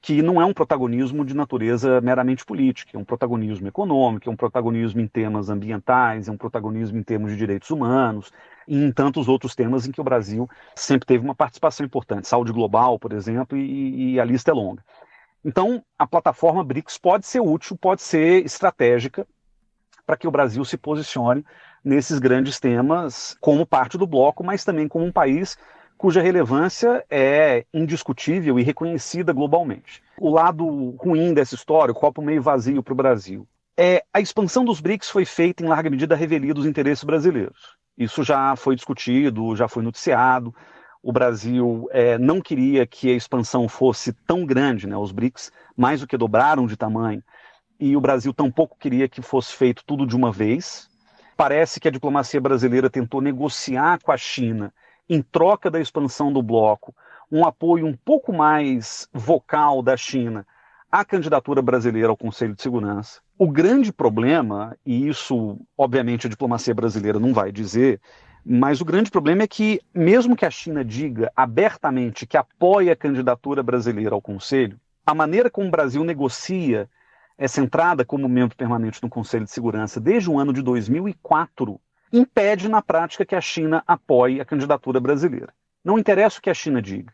que 0.00 0.22
não 0.22 0.40
é 0.40 0.46
um 0.46 0.54
protagonismo 0.54 1.26
de 1.26 1.34
natureza 1.34 2.00
meramente 2.00 2.44
política, 2.44 2.96
é 2.96 2.98
um 2.98 3.04
protagonismo 3.04 3.68
econômico, 3.68 4.30
é 4.30 4.32
um 4.32 4.36
protagonismo 4.36 5.00
em 5.02 5.06
temas 5.06 5.50
ambientais, 5.50 6.26
é 6.26 6.32
um 6.32 6.38
protagonismo 6.38 6.98
em 6.98 7.02
termos 7.02 7.32
de 7.32 7.36
direitos 7.36 7.68
humanos, 7.70 8.32
e 8.66 8.82
em 8.82 8.90
tantos 8.90 9.28
outros 9.28 9.54
temas 9.54 9.86
em 9.86 9.92
que 9.92 10.00
o 10.00 10.04
Brasil 10.04 10.48
sempre 10.74 11.06
teve 11.06 11.22
uma 11.22 11.34
participação 11.34 11.84
importante, 11.84 12.26
saúde 12.26 12.50
global, 12.50 12.98
por 12.98 13.12
exemplo, 13.12 13.58
e, 13.58 14.14
e 14.14 14.20
a 14.20 14.24
lista 14.24 14.50
é 14.50 14.54
longa. 14.54 14.82
Então, 15.44 15.84
a 15.98 16.06
plataforma 16.06 16.64
BRICS 16.64 16.96
pode 16.96 17.26
ser 17.26 17.40
útil, 17.40 17.76
pode 17.76 18.00
ser 18.00 18.42
estratégica 18.44 19.26
para 20.06 20.16
que 20.16 20.26
o 20.26 20.30
Brasil 20.30 20.64
se 20.64 20.76
posicione 20.76 21.44
nesses 21.84 22.18
grandes 22.18 22.60
temas 22.60 23.36
como 23.40 23.66
parte 23.66 23.98
do 23.98 24.06
bloco, 24.06 24.44
mas 24.44 24.64
também 24.64 24.88
como 24.88 25.04
um 25.04 25.12
país 25.12 25.56
cuja 25.96 26.20
relevância 26.20 27.04
é 27.08 27.64
indiscutível 27.72 28.58
e 28.58 28.62
reconhecida 28.62 29.32
globalmente. 29.32 30.02
O 30.18 30.30
lado 30.30 30.96
ruim 30.98 31.32
dessa 31.32 31.54
história, 31.54 31.92
o 31.92 31.94
copo 31.94 32.20
meio 32.20 32.42
vazio 32.42 32.82
para 32.82 32.92
o 32.92 32.96
Brasil, 32.96 33.46
é 33.76 34.02
a 34.12 34.20
expansão 34.20 34.64
dos 34.64 34.80
BRICS 34.80 35.10
foi 35.10 35.24
feita 35.24 35.64
em 35.64 35.68
larga 35.68 35.88
medida 35.88 36.14
a 36.14 36.18
revelia 36.18 36.52
dos 36.52 36.66
interesses 36.66 37.04
brasileiros. 37.04 37.76
Isso 37.96 38.24
já 38.24 38.56
foi 38.56 38.74
discutido, 38.74 39.54
já 39.54 39.68
foi 39.68 39.82
noticiado. 39.82 40.54
O 41.02 41.12
Brasil 41.12 41.88
é, 41.92 42.18
não 42.18 42.40
queria 42.40 42.86
que 42.86 43.08
a 43.08 43.14
expansão 43.14 43.68
fosse 43.68 44.12
tão 44.12 44.44
grande, 44.44 44.86
né? 44.86 44.96
Os 44.96 45.12
BRICS 45.12 45.52
mais 45.76 46.00
do 46.00 46.06
que 46.06 46.16
dobraram 46.16 46.66
de 46.66 46.76
tamanho 46.76 47.22
e 47.78 47.96
o 47.96 48.00
Brasil 48.00 48.32
tampouco 48.32 48.76
queria 48.78 49.08
que 49.08 49.22
fosse 49.22 49.54
feito 49.54 49.84
tudo 49.84 50.06
de 50.06 50.16
uma 50.16 50.30
vez. 50.30 50.88
Parece 51.36 51.80
que 51.80 51.88
a 51.88 51.90
diplomacia 51.90 52.40
brasileira 52.40 52.90
tentou 52.90 53.20
negociar 53.20 53.98
com 54.02 54.12
a 54.12 54.16
China, 54.16 54.72
em 55.08 55.20
troca 55.20 55.70
da 55.70 55.80
expansão 55.80 56.32
do 56.32 56.42
bloco, 56.42 56.94
um 57.30 57.44
apoio 57.44 57.86
um 57.86 57.96
pouco 57.96 58.32
mais 58.32 59.08
vocal 59.12 59.82
da 59.82 59.96
China 59.96 60.46
à 60.90 61.04
candidatura 61.04 61.62
brasileira 61.62 62.08
ao 62.08 62.16
Conselho 62.16 62.54
de 62.54 62.62
Segurança. 62.62 63.20
O 63.38 63.48
grande 63.48 63.92
problema, 63.92 64.76
e 64.84 65.08
isso 65.08 65.58
obviamente 65.76 66.26
a 66.26 66.30
diplomacia 66.30 66.74
brasileira 66.74 67.18
não 67.18 67.32
vai 67.32 67.50
dizer, 67.50 68.00
mas 68.44 68.80
o 68.80 68.84
grande 68.84 69.10
problema 69.10 69.42
é 69.42 69.46
que, 69.46 69.80
mesmo 69.94 70.36
que 70.36 70.44
a 70.44 70.50
China 70.50 70.84
diga 70.84 71.32
abertamente 71.34 72.26
que 72.26 72.36
apoia 72.36 72.92
a 72.92 72.96
candidatura 72.96 73.62
brasileira 73.62 74.14
ao 74.14 74.20
Conselho, 74.20 74.78
a 75.06 75.14
maneira 75.14 75.50
como 75.50 75.68
o 75.68 75.70
Brasil 75.70 76.04
negocia 76.04 76.88
é 77.42 77.48
centrada 77.48 78.04
como 78.04 78.28
membro 78.28 78.56
permanente 78.56 79.02
no 79.02 79.08
Conselho 79.08 79.44
de 79.44 79.50
Segurança 79.50 79.98
desde 79.98 80.30
o 80.30 80.38
ano 80.38 80.52
de 80.52 80.62
2004, 80.62 81.80
impede 82.12 82.68
na 82.68 82.80
prática 82.80 83.26
que 83.26 83.34
a 83.34 83.40
China 83.40 83.82
apoie 83.84 84.40
a 84.40 84.44
candidatura 84.44 85.00
brasileira. 85.00 85.52
Não 85.84 85.98
interessa 85.98 86.38
o 86.38 86.40
que 86.40 86.50
a 86.50 86.54
China 86.54 86.80
diga. 86.80 87.12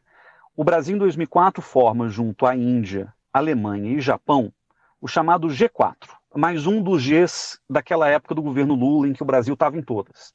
O 0.54 0.62
Brasil, 0.62 0.94
em 0.94 0.98
2004, 0.98 1.62
forma, 1.62 2.10
junto 2.10 2.44
à 2.44 2.54
Índia, 2.54 3.10
Alemanha 3.32 3.90
e 3.90 4.02
Japão, 4.02 4.52
o 5.00 5.08
chamado 5.08 5.48
G4, 5.48 5.96
mais 6.36 6.66
um 6.66 6.82
dos 6.82 7.06
Gs 7.06 7.58
daquela 7.70 8.06
época 8.06 8.34
do 8.34 8.42
governo 8.42 8.74
Lula, 8.74 9.08
em 9.08 9.14
que 9.14 9.22
o 9.22 9.26
Brasil 9.26 9.54
estava 9.54 9.78
em 9.78 9.82
todas. 9.82 10.34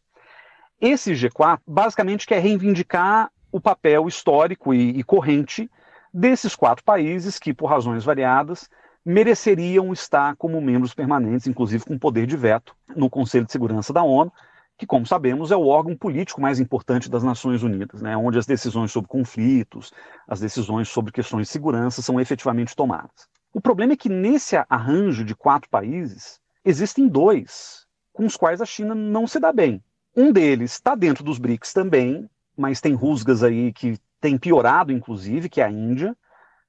Esse 0.81 1.13
G4 1.13 1.59
basicamente 1.67 2.25
quer 2.25 2.39
reivindicar 2.39 3.29
o 3.51 3.61
papel 3.61 4.07
histórico 4.07 4.73
e, 4.73 4.89
e 4.97 5.03
corrente 5.03 5.69
desses 6.11 6.55
quatro 6.55 6.83
países 6.83 7.37
que, 7.37 7.53
por 7.53 7.67
razões 7.67 8.03
variadas, 8.03 8.67
mereceriam 9.05 9.91
estar 9.91 10.35
como 10.35 10.61
membros 10.61 10.93
permanentes, 10.93 11.47
inclusive 11.47 11.83
com 11.85 11.97
poder 11.97 12.25
de 12.25 12.37
veto, 12.37 12.75
no 12.95 13.09
Conselho 13.09 13.45
de 13.45 13.51
Segurança 13.51 13.91
da 13.91 14.03
ONU, 14.03 14.31
que, 14.77 14.85
como 14.85 15.05
sabemos, 15.05 15.51
é 15.51 15.55
o 15.55 15.67
órgão 15.67 15.95
político 15.95 16.41
mais 16.41 16.59
importante 16.59 17.09
das 17.09 17.23
Nações 17.23 17.63
Unidas, 17.63 18.01
né, 18.01 18.17
onde 18.17 18.39
as 18.39 18.45
decisões 18.45 18.91
sobre 18.91 19.09
conflitos, 19.09 19.91
as 20.27 20.39
decisões 20.39 20.87
sobre 20.89 21.11
questões 21.11 21.47
de 21.47 21.53
segurança 21.53 22.01
são 22.01 22.19
efetivamente 22.19 22.75
tomadas. 22.75 23.27
O 23.53 23.61
problema 23.61 23.93
é 23.93 23.97
que 23.97 24.09
nesse 24.09 24.55
arranjo 24.67 25.23
de 25.23 25.35
quatro 25.35 25.69
países, 25.69 26.39
existem 26.65 27.07
dois 27.07 27.85
com 28.11 28.25
os 28.25 28.35
quais 28.35 28.61
a 28.61 28.65
China 28.65 28.95
não 28.95 29.27
se 29.27 29.39
dá 29.39 29.51
bem. 29.51 29.83
Um 30.15 30.31
deles 30.31 30.73
está 30.73 30.95
dentro 30.95 31.23
dos 31.23 31.37
BRICS 31.37 31.73
também, 31.73 32.29
mas 32.57 32.81
tem 32.81 32.93
rusgas 32.93 33.43
aí 33.43 33.73
que 33.73 33.97
tem 34.19 34.37
piorado, 34.37 34.91
inclusive, 34.91 35.49
que 35.49 35.59
é 35.59 35.65
a 35.65 35.71
Índia 35.71 36.15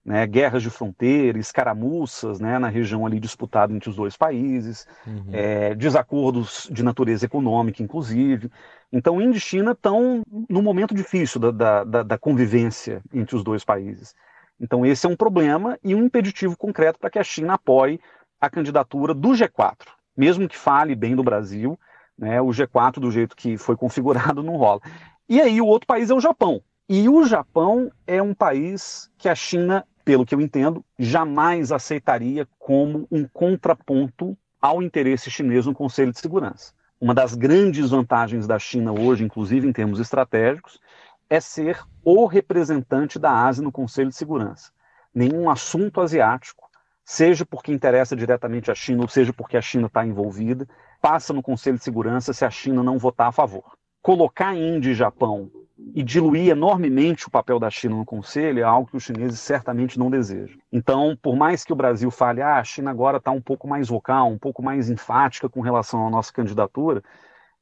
né, 0.04 0.26
guerras 0.26 0.62
de 0.62 0.68
fronteira, 0.68 1.38
escaramuças 1.38 2.38
né, 2.38 2.58
na 2.58 2.68
região 2.68 3.06
ali 3.06 3.18
disputada 3.18 3.72
entre 3.72 3.88
os 3.88 3.96
dois 3.96 4.16
países, 4.16 4.86
uhum. 5.06 5.30
é, 5.32 5.74
desacordos 5.74 6.68
de 6.70 6.82
natureza 6.82 7.24
econômica, 7.24 7.82
inclusive. 7.82 8.50
Então, 8.92 9.20
Índia 9.20 9.38
e 9.38 9.40
China 9.40 9.72
estão 9.72 10.22
num 10.48 10.62
momento 10.62 10.94
difícil 10.94 11.40
da, 11.40 11.84
da, 11.84 12.02
da, 12.02 12.18
convivência 12.18 13.02
entre 13.12 13.34
os 13.34 13.42
dois 13.42 13.64
países. 13.64 14.14
Então, 14.60 14.84
esse 14.84 15.06
é 15.06 15.08
um 15.08 15.16
problema 15.16 15.78
e 15.82 15.94
um 15.94 16.04
impeditivo 16.04 16.56
concreto 16.56 16.98
para 16.98 17.10
que 17.10 17.18
a 17.18 17.24
China 17.24 17.54
apoie 17.54 17.98
a 18.40 18.50
candidatura 18.50 19.14
do 19.14 19.30
G4, 19.30 19.86
mesmo 20.14 20.46
que 20.46 20.56
fale 20.56 20.94
bem 20.94 21.16
do 21.16 21.24
Brasil, 21.24 21.78
né, 22.16 22.40
o 22.40 22.48
G4 22.48 23.00
do 23.00 23.10
jeito 23.10 23.34
que 23.34 23.56
foi 23.56 23.76
configurado 23.76 24.42
não 24.42 24.56
rola. 24.56 24.80
E 25.28 25.40
aí 25.40 25.60
o 25.60 25.66
outro 25.66 25.86
país 25.86 26.10
é 26.10 26.14
o 26.14 26.20
Japão. 26.20 26.62
E 26.88 27.08
o 27.08 27.24
Japão 27.24 27.90
é 28.06 28.22
um 28.22 28.34
país 28.34 29.10
que 29.16 29.28
a 29.28 29.34
China 29.34 29.86
pelo 30.04 30.26
que 30.26 30.34
eu 30.34 30.40
entendo, 30.40 30.84
jamais 30.98 31.72
aceitaria 31.72 32.46
como 32.58 33.06
um 33.10 33.26
contraponto 33.26 34.36
ao 34.60 34.82
interesse 34.82 35.30
chinês 35.30 35.66
no 35.66 35.74
Conselho 35.74 36.12
de 36.12 36.20
Segurança. 36.20 36.72
Uma 37.00 37.14
das 37.14 37.34
grandes 37.34 37.90
vantagens 37.90 38.46
da 38.46 38.58
China 38.58 38.92
hoje, 38.92 39.24
inclusive 39.24 39.66
em 39.66 39.72
termos 39.72 40.00
estratégicos, 40.00 40.80
é 41.28 41.40
ser 41.40 41.80
o 42.02 42.26
representante 42.26 43.18
da 43.18 43.30
Ásia 43.30 43.62
no 43.62 43.72
Conselho 43.72 44.10
de 44.10 44.16
Segurança. 44.16 44.70
Nenhum 45.14 45.50
assunto 45.50 46.00
asiático, 46.00 46.68
seja 47.04 47.44
porque 47.44 47.72
interessa 47.72 48.16
diretamente 48.16 48.70
a 48.70 48.74
China 48.74 49.02
ou 49.02 49.08
seja 49.08 49.32
porque 49.32 49.56
a 49.56 49.62
China 49.62 49.86
está 49.86 50.06
envolvida, 50.06 50.66
passa 51.00 51.32
no 51.32 51.42
Conselho 51.42 51.76
de 51.76 51.84
Segurança 51.84 52.32
se 52.32 52.44
a 52.44 52.50
China 52.50 52.82
não 52.82 52.98
votar 52.98 53.28
a 53.28 53.32
favor. 53.32 53.76
Colocar 54.04 54.54
Índia 54.54 54.90
e 54.90 54.94
Japão 54.94 55.50
e 55.94 56.02
diluir 56.02 56.50
enormemente 56.50 57.26
o 57.26 57.30
papel 57.30 57.58
da 57.58 57.70
China 57.70 57.96
no 57.96 58.04
Conselho 58.04 58.60
é 58.60 58.62
algo 58.62 58.90
que 58.90 58.98
os 58.98 59.02
chineses 59.02 59.40
certamente 59.40 59.98
não 59.98 60.10
desejam. 60.10 60.58
Então, 60.70 61.16
por 61.22 61.34
mais 61.34 61.64
que 61.64 61.72
o 61.72 61.76
Brasil 61.76 62.10
fale, 62.10 62.42
ah, 62.42 62.58
a 62.58 62.64
China 62.64 62.90
agora 62.90 63.16
está 63.16 63.30
um 63.30 63.40
pouco 63.40 63.66
mais 63.66 63.88
vocal, 63.88 64.30
um 64.30 64.36
pouco 64.36 64.62
mais 64.62 64.90
enfática 64.90 65.48
com 65.48 65.62
relação 65.62 66.06
à 66.06 66.10
nossa 66.10 66.30
candidatura, 66.30 67.02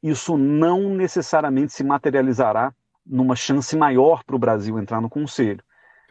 isso 0.03 0.37
não 0.37 0.93
necessariamente 0.97 1.73
se 1.73 1.85
materializará 1.85 2.75
numa 3.07 3.37
chance 3.37 3.77
maior 3.77 4.25
para 4.25 4.35
o 4.35 4.41
Brasil 4.41 4.77
entrar 4.81 5.01
no 5.01 5.09
Conselho. 5.09 5.63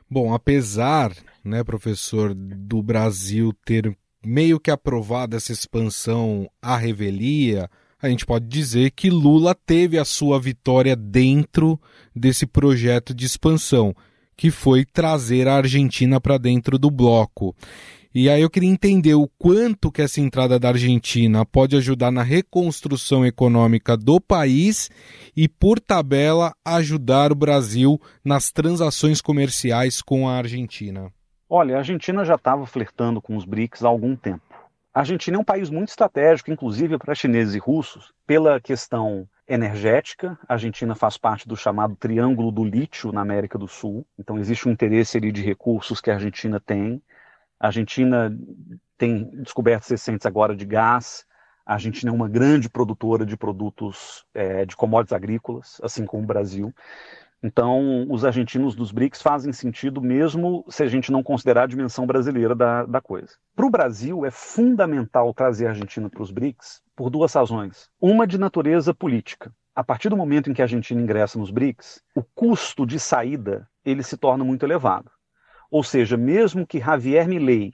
Bom, 0.10 0.34
apesar, 0.34 1.12
né, 1.44 1.62
professor, 1.62 2.34
do 2.34 2.82
Brasil 2.82 3.52
ter 3.66 3.94
meio 4.26 4.62
que 4.62 4.72
aprovado 4.72 5.36
essa 5.36 5.52
expansão 5.52 6.50
à 6.62 6.78
revelia, 6.78 7.70
a 8.02 8.10
gente 8.10 8.26
pode 8.26 8.48
dizer 8.48 8.92
que 8.92 9.10
Lula 9.10 9.54
teve 9.54 9.98
a 9.98 10.06
sua 10.06 10.40
vitória 10.40 10.96
dentro 10.96 11.80
desse 12.16 12.46
projeto 12.48 13.14
de 13.14 13.26
expansão, 13.26 13.94
que 14.36 14.50
foi 14.50 14.84
trazer 14.84 15.48
a 15.48 15.56
Argentina 15.56 16.20
para 16.20 16.38
dentro 16.38 16.80
do 16.80 16.90
bloco. 16.90 17.56
E 18.14 18.30
aí 18.30 18.42
eu 18.42 18.50
queria 18.50 18.70
entender 18.70 19.14
o 19.14 19.30
quanto 19.38 19.90
que 19.90 20.02
essa 20.02 20.20
entrada 20.20 20.60
da 20.60 20.70
Argentina 20.70 21.46
pode 21.46 21.78
ajudar 21.78 22.12
na 22.12 22.24
reconstrução 22.24 23.26
econômica 23.26 23.96
do 23.96 24.20
país 24.20 24.90
e, 25.38 25.48
por 25.48 25.80
tabela, 25.80 26.54
ajudar 26.66 27.32
o 27.32 27.36
Brasil 27.36 28.02
nas 28.26 28.52
transações 28.52 29.22
comerciais 29.22 30.02
com 30.02 30.28
a 30.28 30.34
Argentina. 30.34 31.10
Olha, 31.50 31.76
a 31.76 31.78
Argentina 31.78 32.26
já 32.26 32.36
estava 32.36 32.66
flertando 32.66 33.22
com 33.22 33.38
os 33.38 33.46
BRICS 33.46 33.86
há 33.86 33.88
algum 33.88 34.14
tempo. 34.14 34.51
A 34.94 35.00
Argentina 35.00 35.38
é 35.38 35.40
um 35.40 35.44
país 35.44 35.70
muito 35.70 35.88
estratégico, 35.88 36.52
inclusive 36.52 36.98
para 36.98 37.16
chineses 37.16 37.56
e 37.56 37.60
russos, 37.60 38.12
pela 38.28 38.60
questão 38.60 39.26
energética. 39.48 40.38
A 40.50 40.54
Argentina 40.54 40.94
faz 40.96 41.18
parte 41.18 41.48
do 41.48 41.56
chamado 41.56 41.96
Triângulo 41.96 42.52
do 42.52 42.66
Lítio 42.66 43.12
na 43.14 43.22
América 43.22 43.58
do 43.58 43.70
Sul. 43.70 44.06
Então 44.20 44.38
existe 44.38 44.68
um 44.68 44.72
interesse 44.72 45.18
ali 45.18 45.32
de 45.32 45.42
recursos 45.42 46.02
que 46.02 46.12
a 46.12 46.16
Argentina 46.16 46.60
tem. 46.60 47.02
A 47.58 47.68
Argentina 47.68 48.38
tem 48.98 49.30
descobertas 49.42 49.90
recentes 49.90 50.26
agora 50.26 50.54
de 50.54 50.66
gás. 50.66 51.26
A 51.66 51.74
Argentina 51.74 52.12
é 52.12 52.14
uma 52.14 52.28
grande 52.28 52.70
produtora 52.70 53.26
de 53.26 53.38
produtos 53.38 54.26
é, 54.34 54.66
de 54.66 54.76
commodities 54.76 55.14
agrícolas, 55.14 55.80
assim 55.82 56.06
como 56.06 56.24
o 56.24 56.28
Brasil. 56.28 56.74
Então, 57.44 58.06
os 58.08 58.24
argentinos 58.24 58.76
dos 58.76 58.92
BRICS 58.92 59.22
fazem 59.22 59.52
sentido 59.52 60.00
mesmo 60.00 60.64
se 60.70 60.84
a 60.84 60.88
gente 60.88 61.12
não 61.12 61.24
considerar 61.24 61.64
a 61.64 61.68
dimensão 61.68 62.06
brasileira 62.06 62.54
da, 62.54 62.86
da 62.86 63.02
coisa. 63.02 63.36
Para 63.56 63.66
o 63.66 63.70
Brasil, 63.70 64.24
é 64.24 64.30
fundamental 64.30 65.34
trazer 65.34 65.66
a 65.66 65.70
Argentina 65.70 66.08
para 66.08 66.22
os 66.22 66.30
BRICS 66.30 66.84
por 66.96 67.10
duas 67.10 67.34
razões. 67.34 67.90
Uma 68.00 68.28
de 68.28 68.38
natureza 68.38 68.94
política. 68.94 69.52
A 69.74 69.84
partir 69.84 70.10
do 70.10 70.18
momento 70.18 70.52
em 70.52 70.54
que 70.54 70.62
a 70.62 70.66
Argentina 70.66 71.02
ingressa 71.02 71.40
nos 71.40 71.50
BRICS, 71.50 72.04
o 72.14 72.22
custo 72.22 72.86
de 72.86 73.00
saída 73.00 73.68
ele 73.84 74.04
se 74.04 74.18
torna 74.18 74.44
muito 74.44 74.64
elevado. 74.64 75.10
Ou 75.72 75.84
seja, 75.84 76.18
mesmo 76.18 76.68
que 76.68 76.80
Javier 76.80 77.28
Milei 77.28 77.74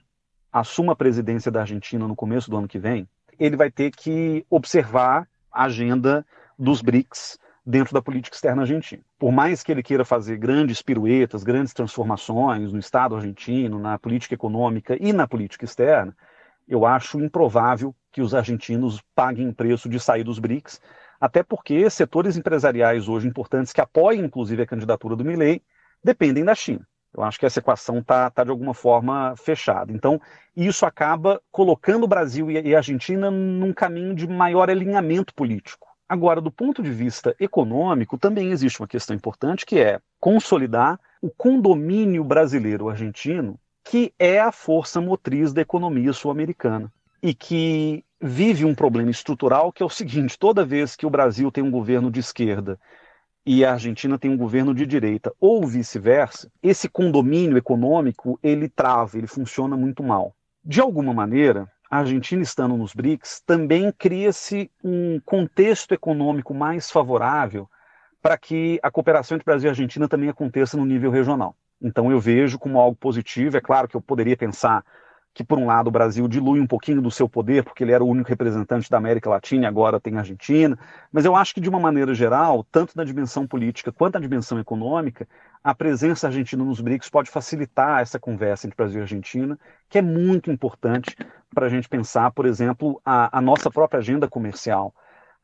assuma 0.50 0.94
a 0.94 0.96
presidência 0.96 1.50
da 1.50 1.60
Argentina 1.60 2.08
no 2.08 2.16
começo 2.16 2.50
do 2.50 2.56
ano 2.56 2.68
que 2.68 2.78
vem, 2.78 3.06
ele 3.38 3.56
vai 3.56 3.70
ter 3.70 3.90
que 3.90 4.46
observar 4.48 5.28
a 5.52 5.64
agenda 5.64 6.24
dos 6.58 6.80
BRICS 6.80 7.38
dentro 7.68 7.92
da 7.92 8.00
política 8.00 8.34
externa 8.34 8.62
argentina. 8.62 9.02
Por 9.18 9.30
mais 9.30 9.62
que 9.62 9.70
ele 9.70 9.82
queira 9.82 10.02
fazer 10.02 10.38
grandes 10.38 10.80
piruetas, 10.80 11.44
grandes 11.44 11.74
transformações 11.74 12.72
no 12.72 12.78
Estado 12.78 13.14
argentino, 13.14 13.78
na 13.78 13.98
política 13.98 14.34
econômica 14.34 14.96
e 14.98 15.12
na 15.12 15.28
política 15.28 15.66
externa, 15.66 16.16
eu 16.66 16.86
acho 16.86 17.20
improvável 17.20 17.94
que 18.10 18.22
os 18.22 18.34
argentinos 18.34 19.02
paguem 19.14 19.52
preço 19.52 19.86
de 19.86 20.00
sair 20.00 20.24
dos 20.24 20.38
BRICS, 20.38 20.80
até 21.20 21.42
porque 21.42 21.90
setores 21.90 22.38
empresariais 22.38 23.06
hoje 23.06 23.28
importantes 23.28 23.70
que 23.70 23.82
apoiam 23.82 24.24
inclusive 24.24 24.62
a 24.62 24.66
candidatura 24.66 25.14
do 25.14 25.24
Milley 25.24 25.62
dependem 26.02 26.46
da 26.46 26.54
China. 26.54 26.88
Eu 27.12 27.22
acho 27.22 27.38
que 27.38 27.44
essa 27.44 27.58
equação 27.58 27.98
está 27.98 28.30
tá 28.30 28.44
de 28.44 28.50
alguma 28.50 28.72
forma 28.72 29.34
fechada. 29.36 29.92
Então, 29.92 30.18
isso 30.56 30.86
acaba 30.86 31.38
colocando 31.50 32.04
o 32.04 32.08
Brasil 32.08 32.50
e 32.50 32.74
a 32.74 32.78
Argentina 32.78 33.30
num 33.30 33.74
caminho 33.74 34.14
de 34.14 34.26
maior 34.26 34.70
alinhamento 34.70 35.34
político. 35.34 35.87
Agora, 36.08 36.40
do 36.40 36.50
ponto 36.50 36.82
de 36.82 36.90
vista 36.90 37.36
econômico, 37.38 38.16
também 38.16 38.50
existe 38.50 38.80
uma 38.80 38.88
questão 38.88 39.14
importante 39.14 39.66
que 39.66 39.78
é 39.78 40.00
consolidar 40.18 40.98
o 41.20 41.28
condomínio 41.28 42.24
brasileiro-argentino, 42.24 43.58
que 43.84 44.12
é 44.18 44.40
a 44.40 44.50
força 44.50 45.00
motriz 45.00 45.52
da 45.52 45.60
economia 45.60 46.12
sul-americana 46.12 46.90
e 47.22 47.34
que 47.34 48.04
vive 48.20 48.64
um 48.64 48.74
problema 48.74 49.10
estrutural 49.10 49.72
que 49.72 49.82
é 49.82 49.86
o 49.86 49.90
seguinte: 49.90 50.38
toda 50.38 50.64
vez 50.64 50.96
que 50.96 51.04
o 51.04 51.10
Brasil 51.10 51.50
tem 51.50 51.62
um 51.62 51.70
governo 51.70 52.10
de 52.10 52.20
esquerda 52.20 52.78
e 53.44 53.64
a 53.64 53.72
Argentina 53.72 54.18
tem 54.18 54.30
um 54.30 54.36
governo 54.36 54.74
de 54.74 54.84
direita, 54.84 55.32
ou 55.40 55.66
vice-versa, 55.66 56.50
esse 56.62 56.88
condomínio 56.88 57.56
econômico 57.56 58.38
ele 58.42 58.68
trava, 58.68 59.16
ele 59.16 59.26
funciona 59.26 59.74
muito 59.74 60.02
mal. 60.02 60.34
De 60.62 60.82
alguma 60.82 61.14
maneira, 61.14 61.66
a 61.90 61.98
Argentina 61.98 62.42
estando 62.42 62.76
nos 62.76 62.94
BRICS 62.94 63.42
também 63.46 63.92
cria-se 63.92 64.70
um 64.84 65.20
contexto 65.24 65.92
econômico 65.92 66.52
mais 66.52 66.90
favorável 66.90 67.68
para 68.20 68.36
que 68.36 68.78
a 68.82 68.90
cooperação 68.90 69.36
entre 69.36 69.44
Brasil 69.44 69.68
e 69.68 69.70
Argentina 69.70 70.08
também 70.08 70.28
aconteça 70.28 70.76
no 70.76 70.84
nível 70.84 71.10
regional. 71.10 71.56
Então 71.80 72.10
eu 72.10 72.20
vejo 72.20 72.58
como 72.58 72.78
algo 72.78 72.96
positivo. 72.96 73.56
É 73.56 73.60
claro 73.60 73.88
que 73.88 73.96
eu 73.96 74.00
poderia 74.00 74.36
pensar 74.36 74.84
que, 75.38 75.44
por 75.44 75.56
um 75.56 75.66
lado, 75.66 75.86
o 75.86 75.90
Brasil 75.92 76.26
dilui 76.26 76.58
um 76.58 76.66
pouquinho 76.66 77.00
do 77.00 77.12
seu 77.12 77.28
poder, 77.28 77.62
porque 77.62 77.84
ele 77.84 77.92
era 77.92 78.02
o 78.02 78.08
único 78.08 78.28
representante 78.28 78.90
da 78.90 78.96
América 78.96 79.30
Latina 79.30 79.62
e 79.62 79.68
agora 79.68 80.00
tem 80.00 80.16
a 80.16 80.18
Argentina. 80.18 80.76
Mas 81.12 81.24
eu 81.24 81.36
acho 81.36 81.54
que, 81.54 81.60
de 81.60 81.68
uma 81.68 81.78
maneira 81.78 82.12
geral, 82.12 82.66
tanto 82.72 82.96
na 82.96 83.04
dimensão 83.04 83.46
política 83.46 83.92
quanto 83.92 84.14
na 84.14 84.20
dimensão 84.20 84.58
econômica, 84.58 85.28
a 85.62 85.72
presença 85.72 86.26
argentina 86.26 86.64
nos 86.64 86.80
BRICS 86.80 87.08
pode 87.08 87.30
facilitar 87.30 88.00
essa 88.00 88.18
conversa 88.18 88.66
entre 88.66 88.76
Brasil 88.76 88.98
e 88.98 89.02
Argentina, 89.02 89.56
que 89.88 89.96
é 89.96 90.02
muito 90.02 90.50
importante 90.50 91.16
para 91.54 91.66
a 91.66 91.68
gente 91.68 91.88
pensar, 91.88 92.32
por 92.32 92.44
exemplo, 92.44 93.00
a, 93.04 93.38
a 93.38 93.40
nossa 93.40 93.70
própria 93.70 93.98
agenda 93.98 94.26
comercial. 94.26 94.92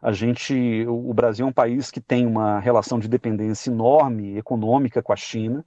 A 0.02 0.10
gente, 0.10 0.84
o 0.88 1.14
Brasil 1.14 1.46
é 1.46 1.48
um 1.48 1.52
país 1.52 1.92
que 1.92 2.00
tem 2.00 2.26
uma 2.26 2.58
relação 2.58 2.98
de 2.98 3.06
dependência 3.06 3.70
enorme 3.70 4.36
econômica 4.36 5.00
com 5.00 5.12
a 5.12 5.16
China. 5.16 5.64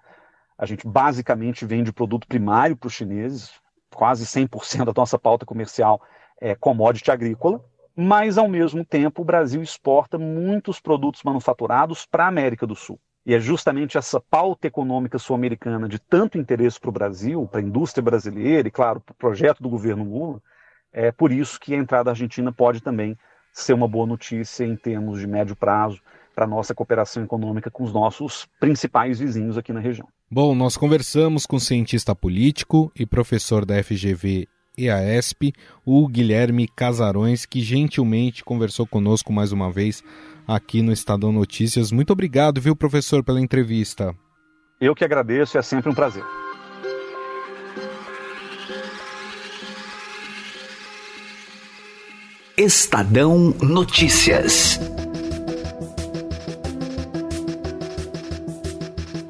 A 0.58 0.66
gente 0.66 0.86
basicamente 0.86 1.66
vende 1.66 1.94
produto 1.94 2.28
primário 2.28 2.76
para 2.76 2.88
os 2.88 2.94
chineses, 2.94 3.54
quase 3.98 4.28
100% 4.28 4.86
da 4.86 4.94
nossa 4.96 5.18
pauta 5.18 5.44
comercial 5.44 6.00
é 6.40 6.54
commodity 6.54 7.10
agrícola, 7.10 7.66
mas 7.96 8.38
ao 8.38 8.48
mesmo 8.48 8.86
tempo 8.86 9.24
o 9.24 9.26
Brasil 9.26 9.60
exporta 9.60 10.20
muitos 10.20 10.80
produtos 10.80 11.24
manufaturados 11.24 12.06
para 12.06 12.26
a 12.26 12.28
América 12.28 12.68
do 12.68 12.76
Sul. 12.76 13.00
E 13.26 13.34
é 13.34 13.40
justamente 13.40 13.98
essa 13.98 14.22
pauta 14.22 14.68
econômica 14.68 15.18
sul-americana 15.18 15.90
de 15.90 15.98
tanto 15.98 16.38
interesse 16.38 16.80
para 16.80 16.92
o 16.92 16.94
Brasil, 16.94 17.48
para 17.48 17.60
a 17.60 17.64
indústria 17.64 18.04
brasileira 18.04 18.68
e, 18.68 18.72
claro, 18.72 19.02
para 19.02 19.14
o 19.14 19.18
projeto 19.18 19.64
do 19.64 19.68
governo 19.68 20.04
Lula, 20.04 20.40
é 20.94 21.12
por 21.12 21.32
isso 21.32 21.60
que 21.60 21.74
a 21.74 21.78
entrada 21.78 22.06
da 22.06 22.12
Argentina 22.12 22.54
pode 22.54 22.82
também 22.82 23.18
ser 23.52 23.74
uma 23.74 23.88
boa 23.88 24.06
notícia 24.06 24.64
em 24.64 24.76
termos 24.76 25.20
de 25.20 25.26
médio 25.26 25.56
prazo 25.56 26.00
para 26.36 26.46
a 26.46 26.48
nossa 26.48 26.76
cooperação 26.76 27.24
econômica 27.24 27.72
com 27.72 27.84
os 27.84 27.92
nossos 27.92 28.46
principais 28.60 29.18
vizinhos 29.18 29.58
aqui 29.58 29.74
na 29.74 29.80
região. 29.80 30.08
Bom, 30.30 30.54
nós 30.54 30.76
conversamos 30.76 31.46
com 31.46 31.56
o 31.56 31.60
cientista 31.60 32.14
político 32.14 32.92
e 32.94 33.06
professor 33.06 33.66
da 33.66 33.82
FGV 33.82 34.46
EASP, 34.78 35.54
o 35.86 36.06
Guilherme 36.06 36.68
Casarões, 36.68 37.46
que 37.46 37.62
gentilmente 37.62 38.44
conversou 38.44 38.86
conosco 38.86 39.32
mais 39.32 39.54
uma 39.54 39.72
vez 39.72 40.04
aqui 40.46 40.82
no 40.82 40.92
Estadão 40.92 41.32
Notícias. 41.32 41.94
Muito 41.94 42.12
obrigado, 42.12 42.60
viu, 42.60 42.76
professor, 42.76 43.24
pela 43.24 43.40
entrevista. 43.40 44.14
Eu 44.82 44.94
que 44.94 45.06
agradeço, 45.06 45.58
é 45.58 45.62
sempre 45.62 45.90
um 45.90 45.96
prazer. 45.96 46.26
Estadão 52.58 53.56
Notícias. 53.62 54.78